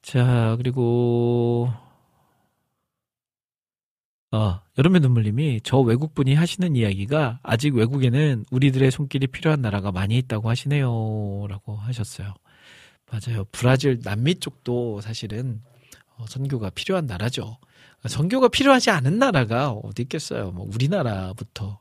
[0.00, 1.68] 자 그리고
[4.32, 10.48] 어, 여름의 눈물님이 저 외국분이 하시는 이야기가 아직 외국에는 우리들의 손길이 필요한 나라가 많이 있다고
[10.48, 11.46] 하시네요.
[11.48, 12.34] 라고 하셨어요.
[13.10, 13.44] 맞아요.
[13.52, 15.62] 브라질, 남미 쪽도 사실은
[16.16, 17.58] 어, 선교가 필요한 나라죠.
[18.06, 20.50] 선교가 필요하지 않은 나라가 어디 있겠어요.
[20.50, 21.80] 뭐 우리나라부터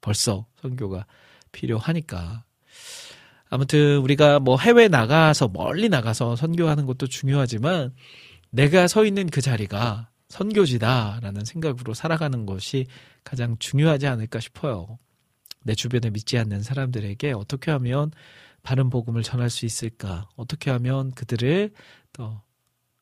[0.00, 1.06] 벌써 선교가
[1.52, 2.44] 필요하니까.
[3.50, 7.94] 아무튼 우리가 뭐 해외 나가서 멀리 나가서 선교하는 것도 중요하지만
[8.50, 12.86] 내가 서 있는 그 자리가 선교지다라는 생각으로 살아가는 것이
[13.22, 14.98] 가장 중요하지 않을까 싶어요.
[15.62, 18.10] 내 주변에 믿지 않는 사람들에게 어떻게 하면
[18.62, 20.28] 바른 복음을 전할 수 있을까?
[20.36, 21.72] 어떻게 하면 그들을
[22.12, 22.40] 또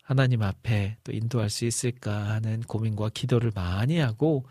[0.02, 4.46] 하나님 앞에 또 인도할 수 있을까 하는 고민과 기도를 많이 하고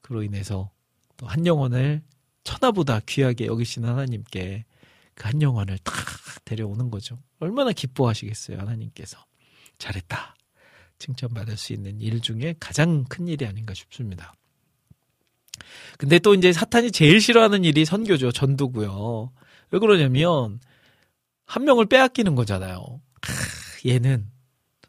[0.00, 0.70] 그로 인해서
[1.16, 2.02] 또 한 영혼을
[2.44, 4.64] 천하보다 귀하게 여기시는 하나님께
[5.14, 5.94] 그 한 영혼을 탁
[6.44, 7.18] 데려오는 거죠.
[7.40, 9.18] 얼마나 기뻐하시겠어요, 하나님께서.
[9.78, 10.34] 잘했다.
[11.02, 14.34] 칭찬받을 수 있는 일 중에 가장 큰 일이 아닌가 싶습니다.
[15.98, 18.30] 근데 또 이제 사탄이 제일 싫어하는 일이 선교죠.
[18.30, 19.32] 전도고요.
[19.70, 20.60] 왜 그러냐면
[21.44, 23.00] 한 명을 빼앗기는 거잖아요.
[23.20, 24.30] 크, 얘는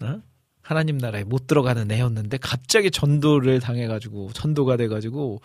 [0.02, 0.22] 어?
[0.62, 5.42] 하나님 나라에 못 들어가는 애였는데 갑자기 전도를 당해가지고 전도가 돼가지고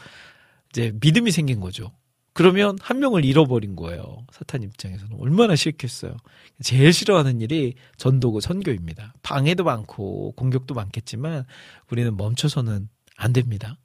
[0.70, 1.92] 이제 믿음이 생긴 거죠.
[2.38, 4.24] 그러면 한 명을 잃어버린 거예요.
[4.30, 6.16] 사탄 입장에서는 얼마나 싫겠어요.
[6.62, 9.12] 제일 싫어하는 일이 전도고 선교입니다.
[9.22, 11.44] 방해도 많고 공격도 많겠지만
[11.90, 13.76] 우리는 멈춰서는 안 됩니다.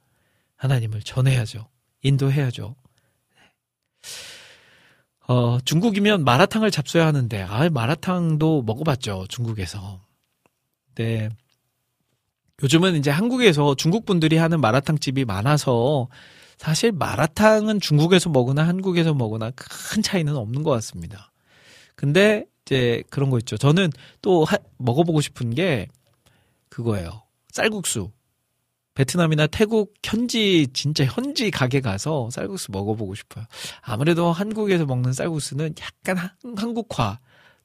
[0.54, 1.66] 하나님을 전해야죠.
[2.02, 2.76] 인도해야죠.
[5.26, 9.26] 어, 중국이면 마라탕을 잡숴야 하는데, 아, 마라탕도 먹어봤죠.
[9.30, 10.00] 중국에서.
[10.94, 11.28] 네.
[12.62, 16.06] 요즘은 이제 한국에서 중국 분들이 하는 마라탕 집이 많아서
[16.58, 21.32] 사실 마라탕은 중국에서 먹으나 한국에서 먹으나 큰 차이는 없는 것 같습니다.
[21.94, 23.56] 근데 이제 그런 거 있죠.
[23.56, 23.90] 저는
[24.22, 25.88] 또 하, 먹어보고 싶은 게
[26.68, 27.22] 그거예요.
[27.52, 28.10] 쌀국수.
[28.94, 33.44] 베트남이나 태국 현지 진짜 현지 가게 가서 쌀국수 먹어보고 싶어요.
[33.80, 37.18] 아무래도 한국에서 먹는 쌀국수는 약간 한, 한국화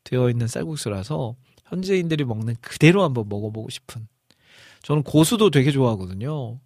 [0.04, 1.36] 되어 있는 쌀국수라서
[1.66, 4.08] 현지인들이 먹는 그대로 한번 먹어보고 싶은.
[4.82, 6.60] 저는 고수도 되게 좋아하거든요.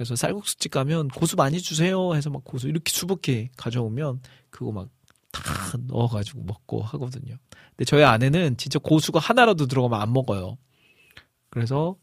[0.00, 4.20] 그래서 쌀국수집 가면 고수 많이 주세요 해서 막 고수 이렇게 수북히 가져오면
[4.50, 4.88] 그거 막
[5.32, 7.36] 다 넣어가지고 먹고 하거든요.
[7.70, 10.58] 근데 저희 아내는 진짜 고수가 하나라도 들어가면 안 먹어요.
[11.50, 11.94] 그래서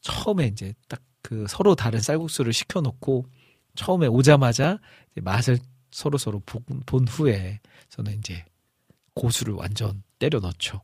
[0.00, 3.24] 처음에 이제 딱 그 서로 다른 쌀국수를 시켜놓고
[3.74, 4.78] 처음에 오자마자
[5.22, 5.58] 맛을
[5.90, 8.44] 서로 서로 본, 본 후에 저는 이제
[9.14, 10.82] 고수를 완전 때려 넣죠.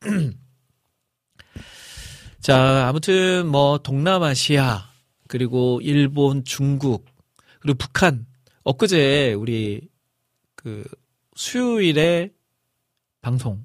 [2.40, 4.89] 자, 아무튼 뭐 동남아시아
[5.30, 7.06] 그리고 일본, 중국
[7.60, 8.26] 그리고 북한.
[8.64, 9.88] 엊그제 우리
[10.56, 10.84] 그
[11.36, 12.34] 수요일에
[13.22, 13.64] 방송.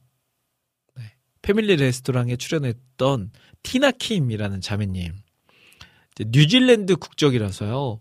[0.95, 3.31] 네, 패밀리 레스토랑에 출연했던
[3.63, 5.11] 티나 킴이라는 자매님.
[6.19, 7.99] 뉴질랜드 국적이라서요.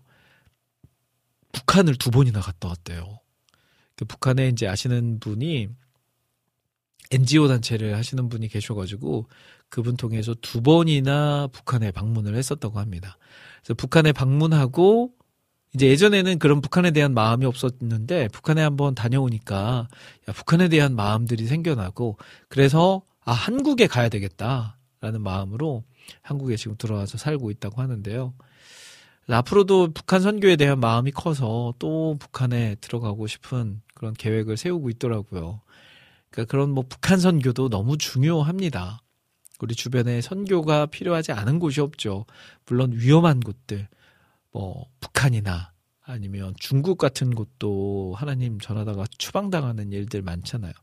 [1.51, 3.19] 북한을 두 번이나 갔다 왔대요.
[3.95, 5.69] 그 북한에 이제 아시는 분이
[7.09, 9.27] NGO 단체를 하시는 분이 계셔가지고
[9.69, 13.17] 그분 통해서 두 번이나 북한에 방문을 했었다고 합니다.
[13.65, 15.11] 그래서 북한에 방문하고
[15.73, 19.87] 이제 예전에는 그런 북한에 대한 마음이 없었는데 북한에 한번 다녀오니까
[20.29, 22.17] 야, 북한에 대한 마음들이 생겨나고
[22.47, 25.83] 그래서 아 한국에 가야 되겠다라는 마음으로
[26.21, 28.35] 한국에 지금 들어와서 살고 있다고 하는데요.
[29.27, 35.61] 앞으로도 북한 선교에 대한 마음이 커서 또 북한에 들어가고 싶은 그런 계획을 세우고 있더라고요.
[36.29, 38.99] 그러니까 그런 뭐 북한 선교도 너무 중요합니다.
[39.59, 42.25] 우리 주변에 선교가 필요하지 않은 곳이 없죠.
[42.65, 43.87] 물론 위험한 곳들,
[44.51, 45.71] 뭐 북한이나
[46.07, 50.73] 아니면 중국 같은 곳도 하나님 전하다가 추방당하는 일들 많잖아요.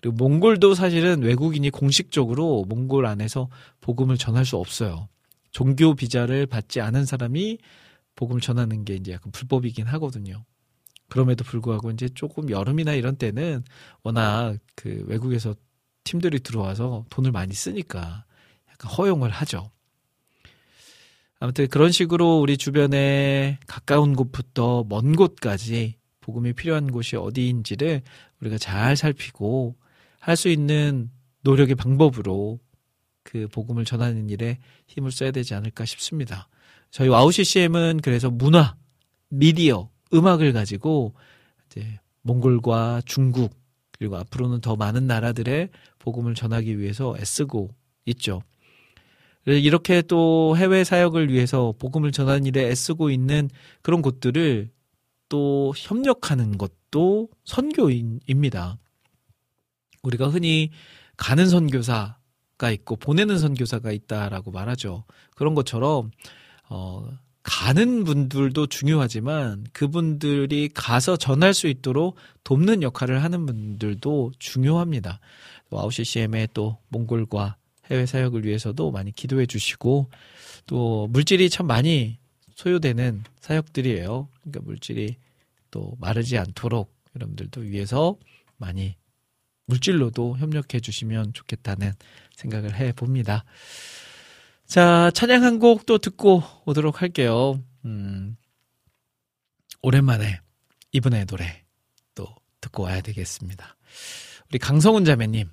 [0.00, 3.48] 그리고 몽골도 사실은 외국인이 공식적으로 몽골 안에서
[3.80, 5.08] 복음을 전할 수 없어요.
[5.50, 7.58] 종교 비자를 받지 않은 사람이
[8.16, 10.44] 복음을 전하는 게 이제 약간 불법이긴 하거든요.
[11.08, 13.64] 그럼에도 불구하고 이제 조금 여름이나 이런 때는
[14.02, 15.54] 워낙 그 외국에서
[16.04, 18.24] 팀들이 들어와서 돈을 많이 쓰니까
[18.70, 19.70] 약간 허용을 하죠.
[21.38, 28.02] 아무튼 그런 식으로 우리 주변에 가까운 곳부터 먼 곳까지 복음이 필요한 곳이 어디인지를
[28.40, 29.76] 우리가 잘 살피고
[30.18, 31.10] 할 수 있는
[31.42, 32.60] 노력의 방법으로
[33.22, 36.48] 그 복음을 전하는 일에 힘을 써야 되지 않을까 싶습니다.
[36.90, 38.76] 저희 WOW CCM은 그래서 문화,
[39.28, 41.14] 미디어, 음악을 가지고
[41.66, 43.59] 이제 몽골과 중국
[44.00, 45.68] 그리고 앞으로는 더 많은 나라들의
[45.98, 47.68] 복음을 전하기 위해서 애쓰고
[48.06, 48.42] 있죠.
[49.44, 53.50] 이렇게 또 해외 사역을 위해서 복음을 전하는 일에 애쓰고 있는
[53.82, 54.70] 그런 곳들을
[55.28, 58.78] 또 협력하는 것도 선교인입니다.
[60.02, 60.70] 우리가 흔히
[61.18, 65.04] 가는 선교사가 있고 보내는 선교사가 있다라고 말하죠.
[65.36, 66.10] 그런 것처럼
[66.70, 67.06] 어
[67.42, 75.20] 가는 분들도 중요하지만 그분들이 가서 전할 수 있도록 돕는 역할을 하는 분들도 중요합니다.
[75.70, 77.56] 와우 CCM의 또 몽골과
[77.90, 80.10] 해외 사역을 위해서도 많이 기도해 주시고
[80.66, 82.18] 또 물질이 참 많이
[82.54, 84.28] 소요되는 사역들이에요.
[84.42, 85.16] 그러니까 물질이
[85.70, 88.16] 또 마르지 않도록 여러분들도 위해서
[88.58, 88.96] 많이
[89.66, 91.92] 물질로도 협력해 주시면 좋겠다는
[92.36, 93.44] 생각을 해 봅니다.
[94.70, 97.60] 자, 찬양 한 곡 또 듣고 오도록 할게요.
[97.84, 98.36] 음,
[99.82, 100.38] 오랜만에
[100.92, 101.64] 이분의 노래
[102.14, 102.28] 또
[102.60, 103.76] 듣고 와야 되겠습니다.
[104.48, 105.50] 우리 강성훈 자매님,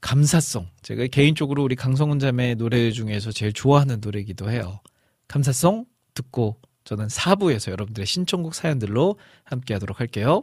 [0.00, 0.68] 감사송.
[0.82, 4.80] 제가 개인적으로 우리 강성훈 자매 노래 중에서 제일 좋아하는 노래이기도 해요.
[5.28, 10.42] 감사송 듣고 저는 4부에서 여러분들의 신청곡 사연들로 함께 하도록 할게요.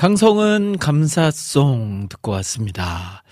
[0.00, 3.22] 강성은 감사송 듣고 왔습니다.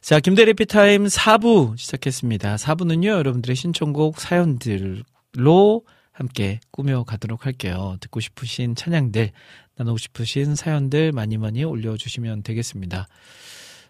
[0.00, 2.56] 자, 김대리 피타임 4부 시작했습니다.
[2.56, 7.96] 4부는요, 여러분들의 신청곡 사연들로 함께 꾸며가도록 할게요.
[8.00, 9.30] 듣고 싶으신 찬양들,
[9.76, 13.06] 나누고 싶으신 사연들 많이 많이 올려주시면 되겠습니다.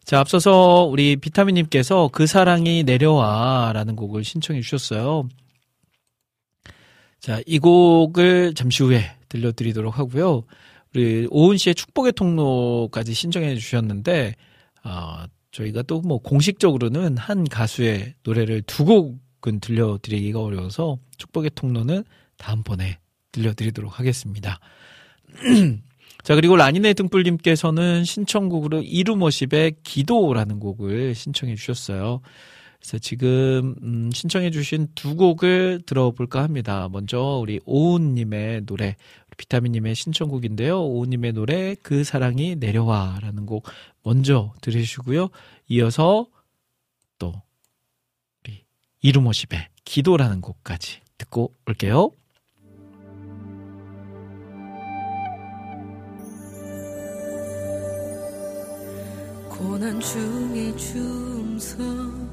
[0.05, 5.27] 자, 앞서서 우리 비타민님께서 그 사랑이 내려와 라는 곡을 신청해 주셨어요.
[7.19, 10.45] 자, 이 곡을 잠시 후에 들려드리도록 하고요.
[10.97, 14.35] 우리 오은 씨의 축복의 통로까지 신청해 주셨는데,
[14.83, 22.05] 어, 저희가 또 뭐 공식적으로는 한 가수의 노래를 두 곡은 들려드리기가 어려워서 축복의 통로는
[22.39, 22.99] 다음번에
[23.33, 24.59] 들려드리도록 하겠습니다.
[26.25, 32.23] 자, 그리고 라니네 등불님께서는 신청곡으로 이루머십의 기도라는 곡을 신청해 주셨어요.
[32.81, 36.89] 그래서 지금, 음, 신청해 주신 두 곡을 들어볼까 합니다.
[36.91, 38.97] 먼저 우리 오은님의 노래,
[39.37, 40.83] 비타민님의 신청곡인데요.
[40.83, 43.65] 오은님의 노래, 그 사랑이 내려와 라는 곡
[44.03, 45.29] 먼저 들으시고요.
[45.69, 46.27] 이어서
[47.19, 47.35] 또,
[48.45, 48.65] 우리
[49.03, 52.11] 이루머십의 기도라는 곡까지 듣고 올게요.
[59.49, 62.27] 고난 중에 주음성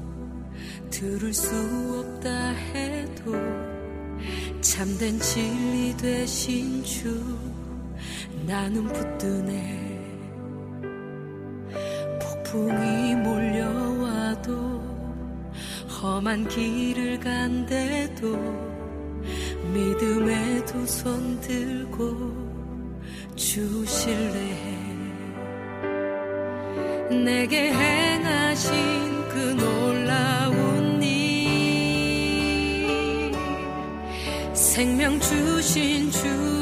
[0.90, 1.48] 들을 수
[1.98, 3.73] 없다 해도
[4.64, 7.22] 참된 진리 되신 주
[8.46, 10.00] 나는 붙드네.
[12.18, 14.82] 폭풍이 몰려와도
[16.00, 18.36] 험한 길을 간대도
[19.74, 22.32] 믿음의 두손 들고
[23.36, 24.32] 주실래
[27.22, 30.03] 내게 행하신 그 놀라
[34.74, 36.53] 생명 주신 주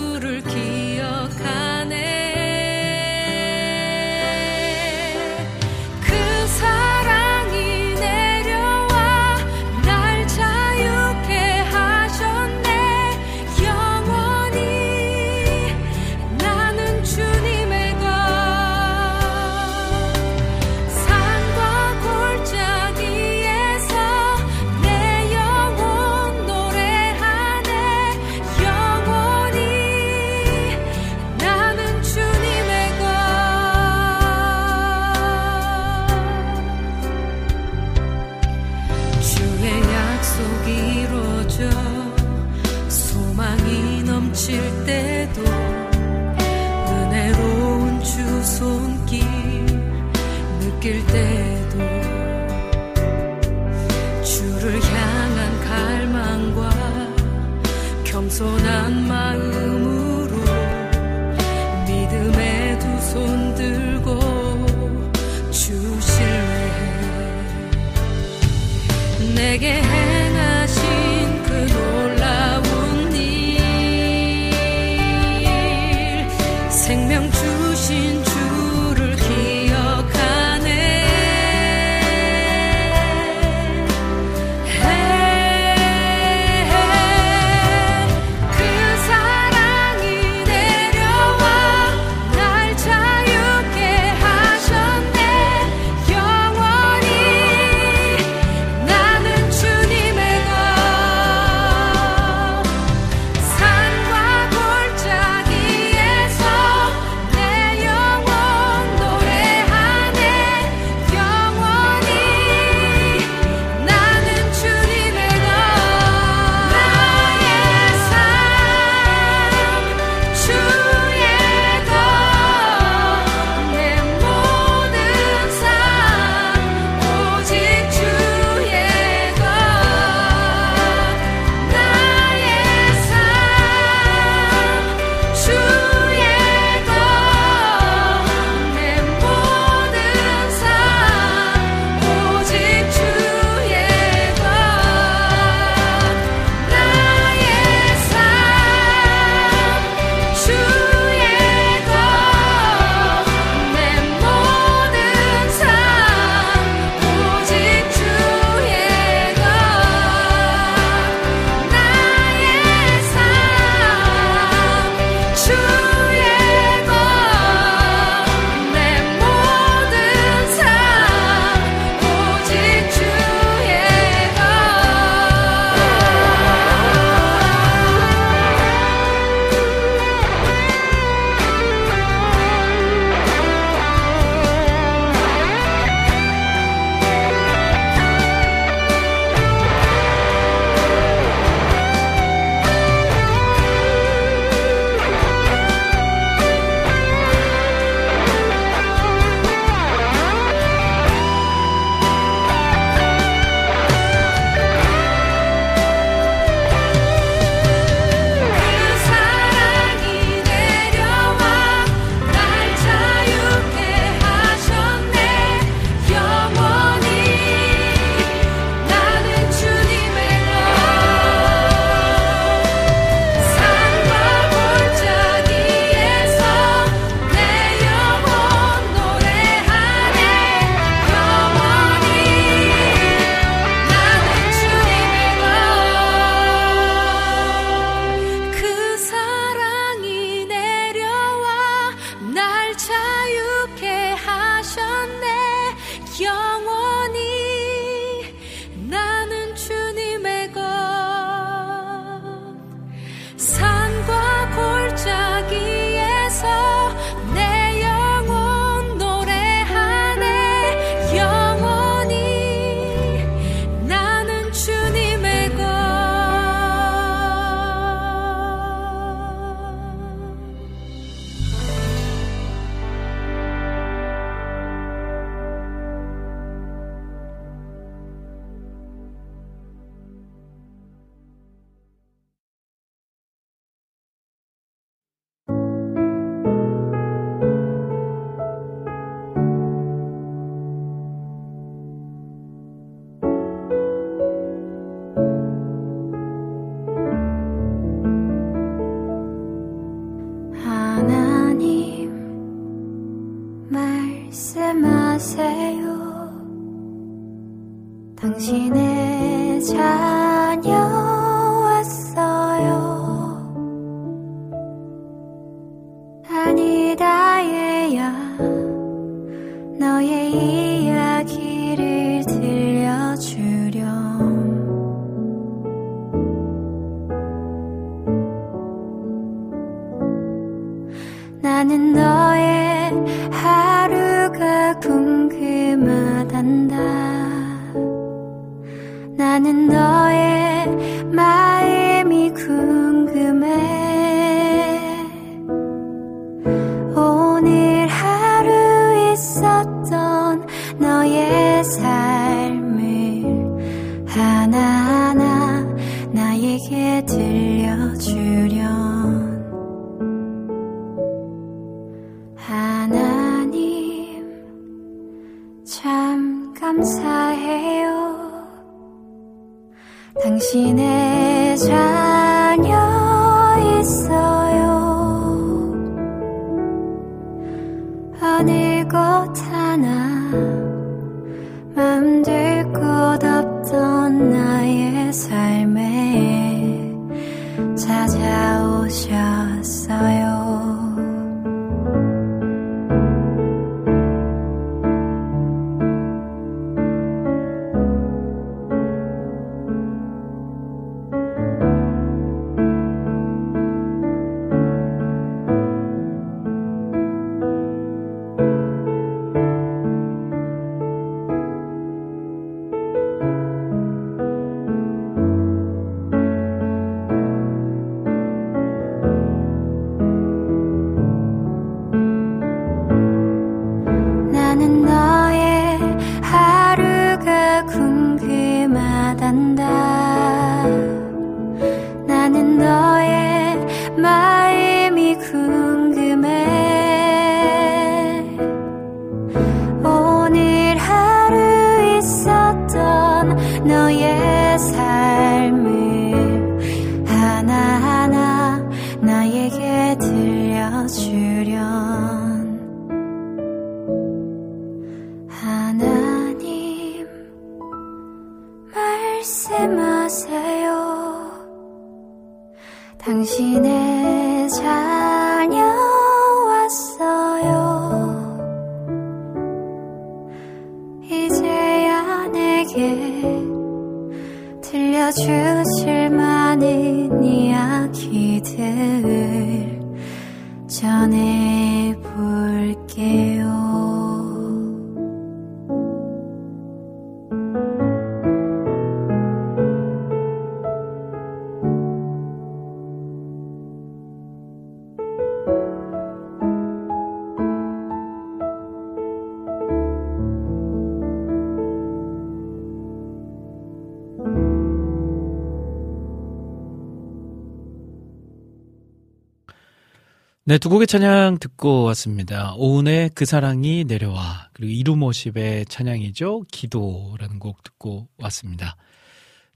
[510.53, 512.53] 네, 두 곡의 찬양 듣고 왔습니다.
[512.59, 516.45] 오은의 그 사랑이 내려와 그리고 이루모십의 찬양이죠.
[516.53, 518.77] 기도라는 곡 듣고 왔습니다.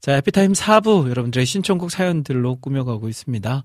[0.01, 3.63] 자, 에피타임 4부 여러분들의 신청곡 사연들로 꾸며가고 있습니다.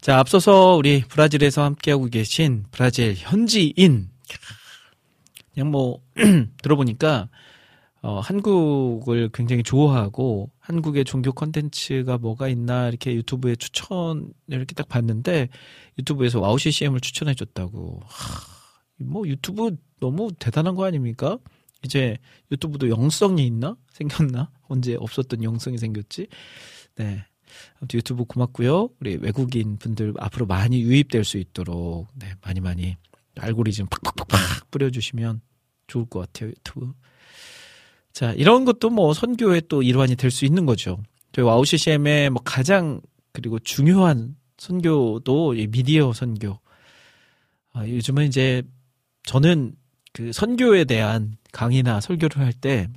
[0.00, 4.08] 자, 앞서서 우리 브라질에서 함께하고 계신 브라질 현지인
[5.52, 6.00] 그냥 뭐
[6.62, 7.28] 들어보니까
[8.06, 15.48] 어, 한국을 굉장히 좋아하고 한국의 종교 컨텐츠가 뭐가 있나 이렇게 유튜브에 추천 이렇게 딱 봤는데
[15.98, 18.00] 유튜브에서 WOW CCM을 추천해 줬다고.
[19.00, 21.38] 뭐 유튜브 너무 대단한 거 아닙니까?
[21.84, 22.16] 이제
[22.52, 23.76] 유튜브도 영성이 있나?
[23.90, 24.52] 생겼나?
[24.68, 26.28] 언제 없었던 영성이 생겼지?
[26.94, 27.24] 네.
[27.80, 28.90] 아무튼 유튜브 고맙고요.
[29.00, 32.96] 우리 외국인 분들 앞으로 많이 유입될 수 있도록 네, 많이 많이
[33.36, 35.40] 알고리즘 팍팍팍팍 뿌려주시면
[35.88, 36.50] 좋을 것 같아요.
[36.50, 36.92] 유튜브.
[38.16, 41.02] 자, 이런 것도 뭐 선교의 또 일환이 될 수 있는 거죠.
[41.32, 43.02] 저희 WOW CCM의 뭐 가장
[43.32, 46.58] 그리고 중요한 선교도 이 미디어 선교.
[47.74, 48.62] 아, 요즘은 이제
[49.24, 49.74] 저는
[50.14, 52.88] 그 선교에 대한 강의나 설교를 할 때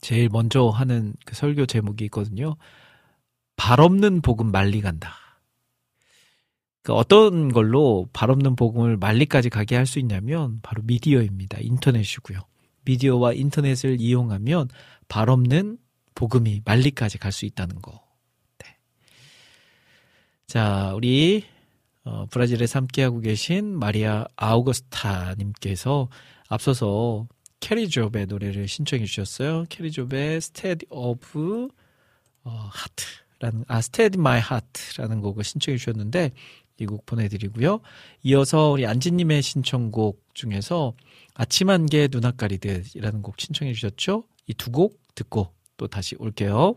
[0.00, 2.56] 제일 먼저 하는 그 설교 제목이 있거든요.
[3.54, 5.14] 발 없는 복음 만리 간다.
[6.82, 11.58] 그 어떤 걸로 발 없는 복음을 만리까지 가게 할 수 있냐면 바로 미디어입니다.
[11.60, 12.49] 인터넷이고요.
[12.84, 14.68] 미디어와 인터넷을 이용하면
[15.08, 15.78] 발 없는
[16.14, 18.02] 복음이 말리까지 갈 수 있다는 거.
[18.58, 18.76] 네.
[20.46, 21.44] 자, 우리
[22.04, 26.08] 어, 브라질에 함께하고 계신 마리아 아우거스타님께서
[26.48, 27.26] 앞서서
[27.60, 29.64] 캐리조의 노래를 신청해 주셨어요.
[29.68, 31.68] 캐리조의 Steady of
[32.44, 36.32] 어, Heart라는 아 Steady My Heart라는 곡을 신청해 주셨는데
[36.80, 37.80] 이 곡 보내드리고요.
[38.22, 40.94] 이어서 우리 안지님의 신청곡 중에서
[41.34, 44.24] 아침 안개 눈 앞 가리듯이라는 곡 신청해 주셨죠?
[44.46, 46.76] 이 두 곡 듣고 또 다시 올게요.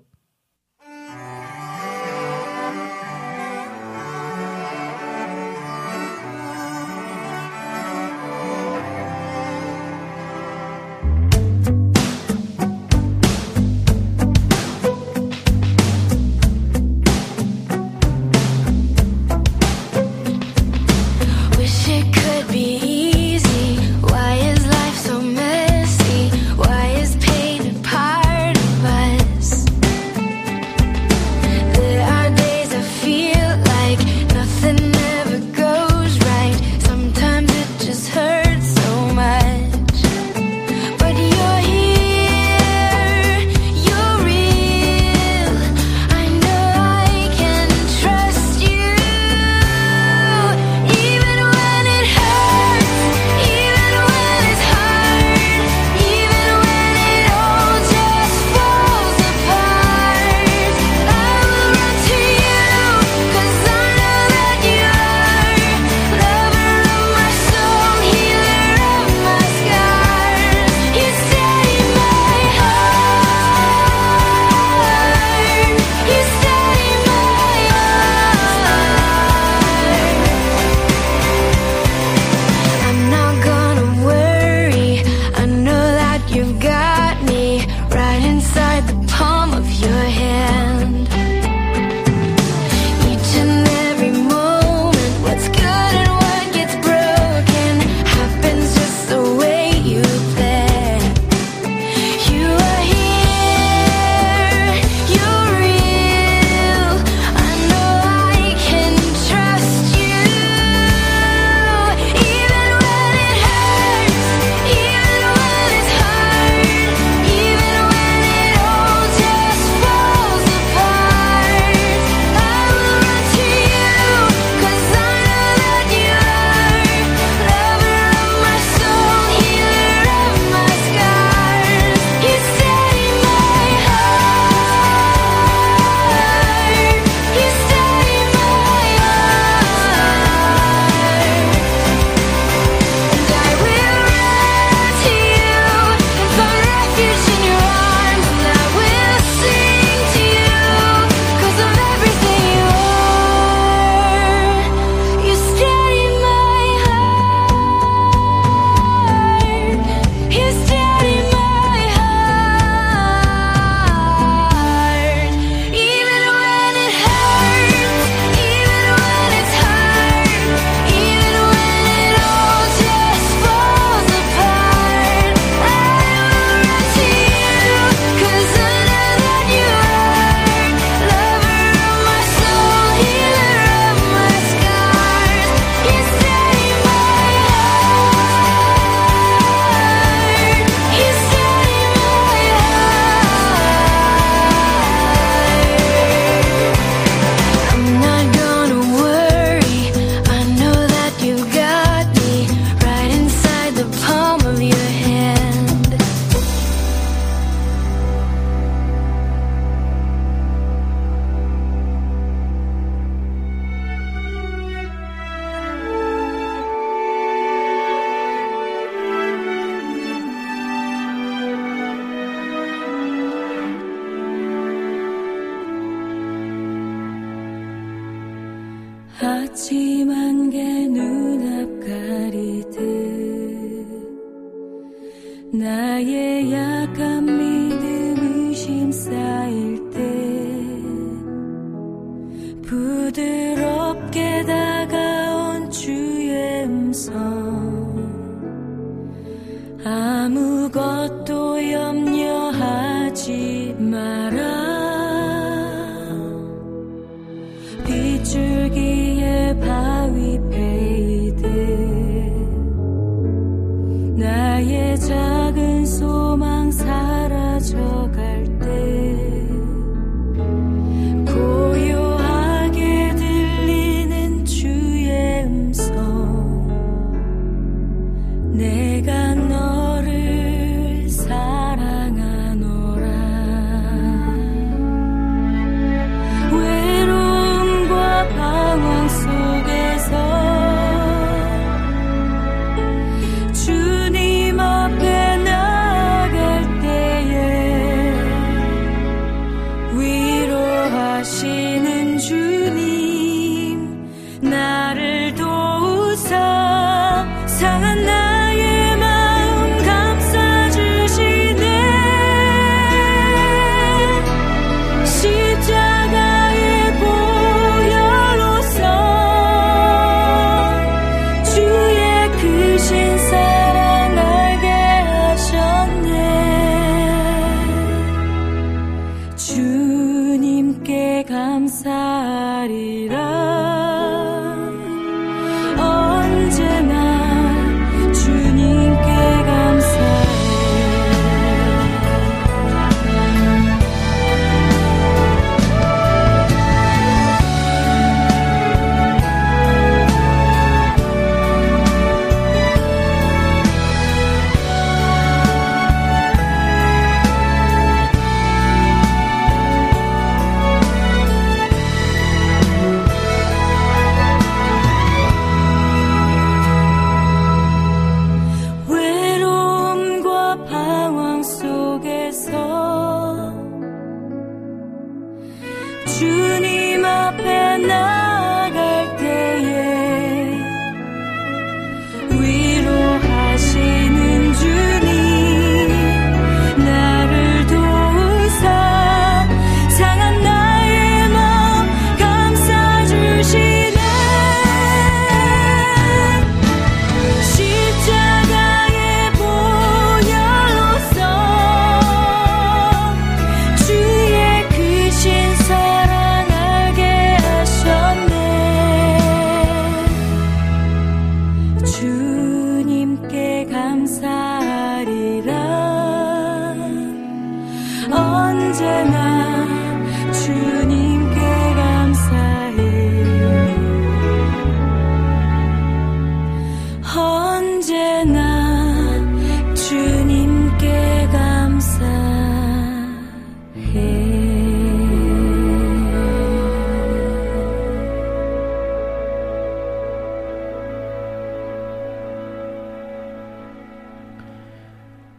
[229.54, 230.33] 같지만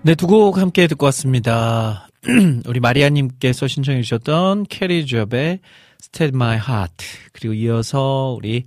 [0.05, 2.09] 네, 두 곡 함께 듣고 왔습니다.
[2.69, 5.61] 우리 마리아님께서 신청해 주셨던 Kari Jobe의
[6.03, 8.65] Steady My Heart 그리고 이어서 우리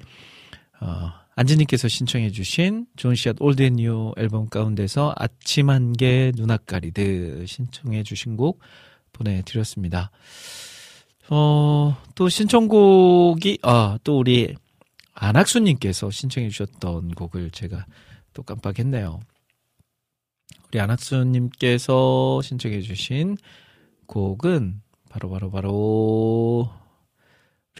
[0.79, 8.01] 어, 안지님께서 신청해 주신 존시앗 Old and New 앨범 가운데서 아침 안개 눈앞 가리듯 신청해
[8.01, 8.59] 주신 곡
[9.13, 10.09] 보내드렸습니다.
[11.29, 14.55] 어, 또 신청곡이, 아, 또 우리
[15.13, 17.85] 안학수님께서 신청해 주셨던 곡을 제가
[18.33, 19.19] 또 깜빡했네요.
[20.69, 23.37] 우리 안학수님께서 신청해 주신
[24.05, 26.69] 곡은 바로 바로 바로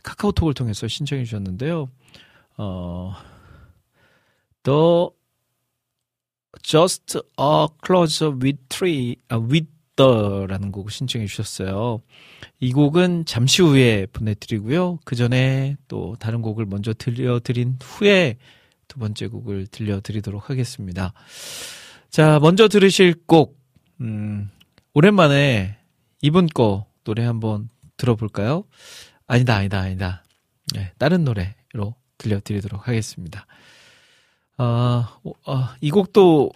[0.04, 1.90] 카카오톡을 통해서 신청해 주셨는데요.
[2.58, 3.14] 어,
[4.64, 5.10] The
[6.64, 12.02] Just a Closer with Tree, 아, with the라는 곡을 신청해 주셨어요.
[12.60, 15.00] 이 곡은 잠시 후에 보내드리고요.
[15.04, 18.38] 그 전에 또 다른 곡을 먼저 들려드린 후에
[18.88, 21.14] 두 번째 곡을 들려드리도록 하겠습니다.
[22.18, 23.60] 자, 먼저 들으실 곡,
[24.02, 24.50] 음,
[24.96, 25.78] 오랜만에
[26.24, 28.64] 이분 거 노래 한번 들어볼까요?
[29.28, 30.24] 아니다, 아니다, 아니다.
[30.74, 33.46] 네, 다른 노래로 들려드리도록 하겠습니다.
[34.58, 36.50] 아, 어, 어, 이 곡도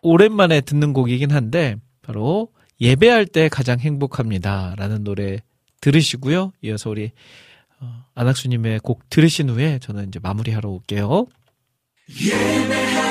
[0.00, 2.46] 오랜만에 듣는 곡이긴 한데, 바로
[2.80, 4.76] 예배할 때 가장 행복합니다.
[4.76, 5.38] 라는 노래
[5.80, 6.52] 들으시고요.
[6.62, 7.10] 이어서 우리
[7.80, 11.26] 어, 안학수님의 곡 들으신 후에 저는 이제 마무리하러 올게요.
[12.08, 13.01] 숨이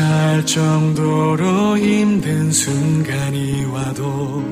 [0.00, 4.42] 찰 정도로 힘든 순간이 와도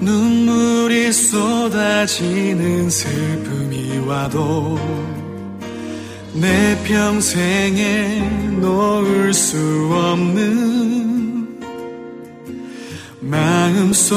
[0.00, 4.78] 눈물이 쏟아지는 슬픔이 와도
[6.32, 8.20] 내 평생에
[8.58, 9.58] 놓을 수
[9.92, 11.58] 없는
[13.20, 14.16] 마음속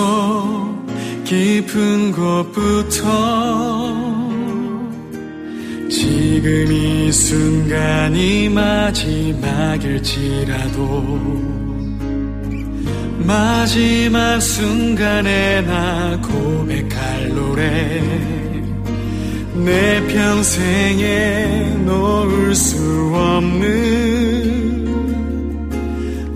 [1.25, 4.14] 깊은 곳부터
[5.89, 9.75] 지금 이 순간이 마지막일지라도
[13.19, 18.01] 마지막 순간에 나 고백할 노래
[19.53, 24.55] 내 평생에 놓을 수 없는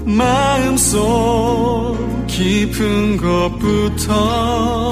[0.05, 1.97] 마음속
[2.27, 4.89] 깊은 곳부터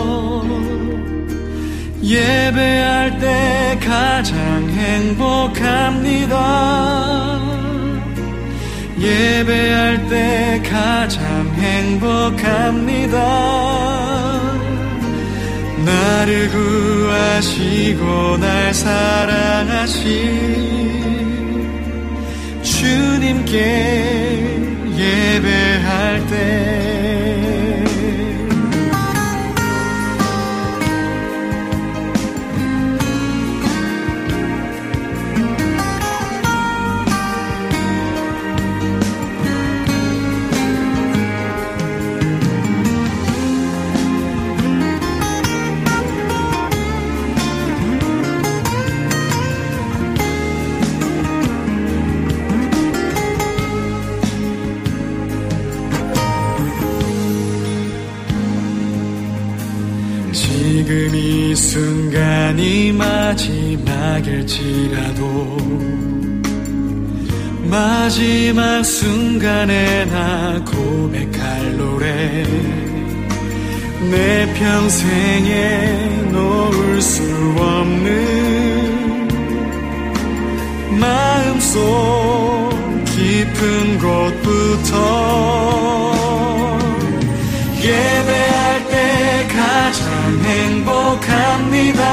[2.03, 6.37] 예배할 때 가장 행복합니다.
[8.99, 11.23] 예배할 때 가장
[11.55, 13.17] 행복합니다.
[15.85, 20.07] 나를 구하시고 날 사랑하신
[22.61, 23.57] 주님께
[24.97, 27.26] 예배할 때
[64.47, 65.57] 마지막일지라도
[67.69, 72.45] 마지막 순간에 나 고백할 노래
[74.09, 77.23] 내 평생에 놓을 수
[77.57, 79.27] 없는
[80.97, 82.69] 마음속
[83.05, 84.95] 깊은 곳부터
[87.81, 92.07] 예배할 때 가장 행복합니다.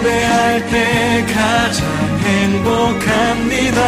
[0.00, 1.86] 예배할 때 가장
[2.24, 3.80] 행복합니다.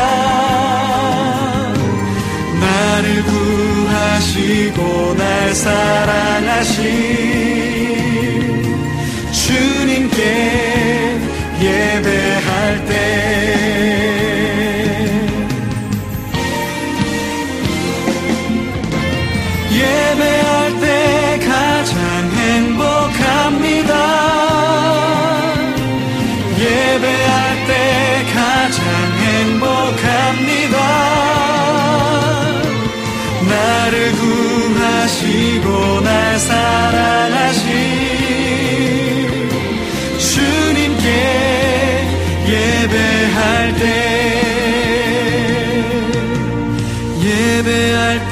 [2.61, 4.79] 나를 구하시고
[5.17, 6.83] 날 사랑하신
[9.33, 10.21] 주님께
[11.61, 12.22] 예배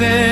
[0.03, 0.30] 예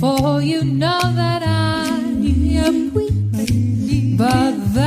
[0.00, 1.86] For you know that I
[2.66, 4.85] am weak, but the.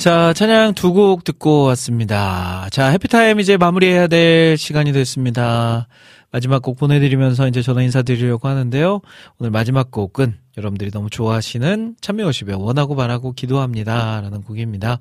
[0.00, 2.66] 자, 찬양 두 곡 듣고 왔습니다.
[2.70, 5.88] 자, 해피타임 이제 마무리해야 될 시간이 됐습니다.
[6.32, 9.02] 마지막 곡 보내드리면서 이제 저는 인사드리려고 하는데요.
[9.38, 14.22] 오늘 마지막 곡은 여러분들이 너무 좋아하시는 참여오십에 원하고 바라고 기도합니다.
[14.22, 14.98] 라는 곡입니다.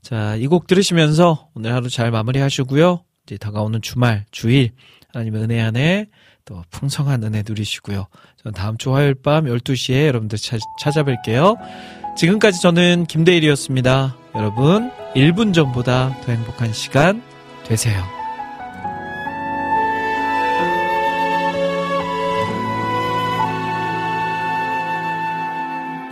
[0.00, 3.04] 자, 이 곡 들으시면서 오늘 하루 잘 마무리 하시고요.
[3.26, 4.70] 이제 다가오는 주말, 주일,
[5.12, 6.06] 하나님의 은혜 안에
[6.46, 8.06] 또 풍성한 은혜 누리시고요.
[8.42, 11.58] 저는 다음 주 화요일 밤 12시에 여러분들 차, 찾아뵐게요.
[12.16, 14.16] 지금까지 저는 김대일이었습니다.
[14.34, 17.22] 여러분, 1분 전보다 더 행복한 시간
[17.64, 18.00] 되세요.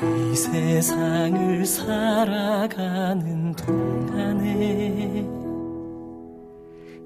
[0.02, 5.24] 이 세상을 살아가는 동안에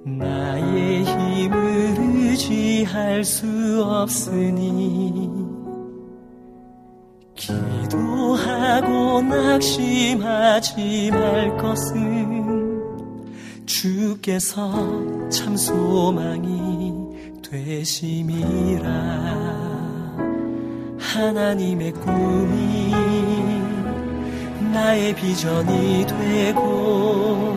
[0.04, 5.51] 나의 힘을 의지할 수 없으니
[7.34, 12.82] 기도하고 낙심하지 말 것은
[13.66, 16.92] 주께서 참 소망이
[17.42, 18.90] 되심이라.
[20.98, 22.90] 하나님의 꿈이
[24.72, 27.56] 나의 비전이 되고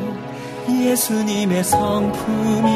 [0.69, 2.69] 예수님의 성품이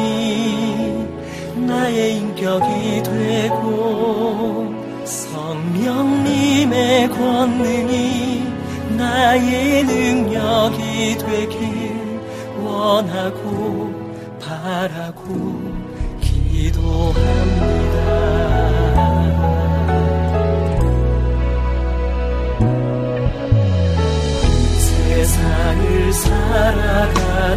[1.66, 4.79] 나의 인격이 되고
[5.10, 8.44] 성령님의 권능이
[8.96, 12.20] 나의 능력이 되길
[12.62, 13.92] 원하고
[14.40, 15.60] 바라고
[16.20, 18.00] 기도합니다.
[24.78, 27.56] 세상을 살아가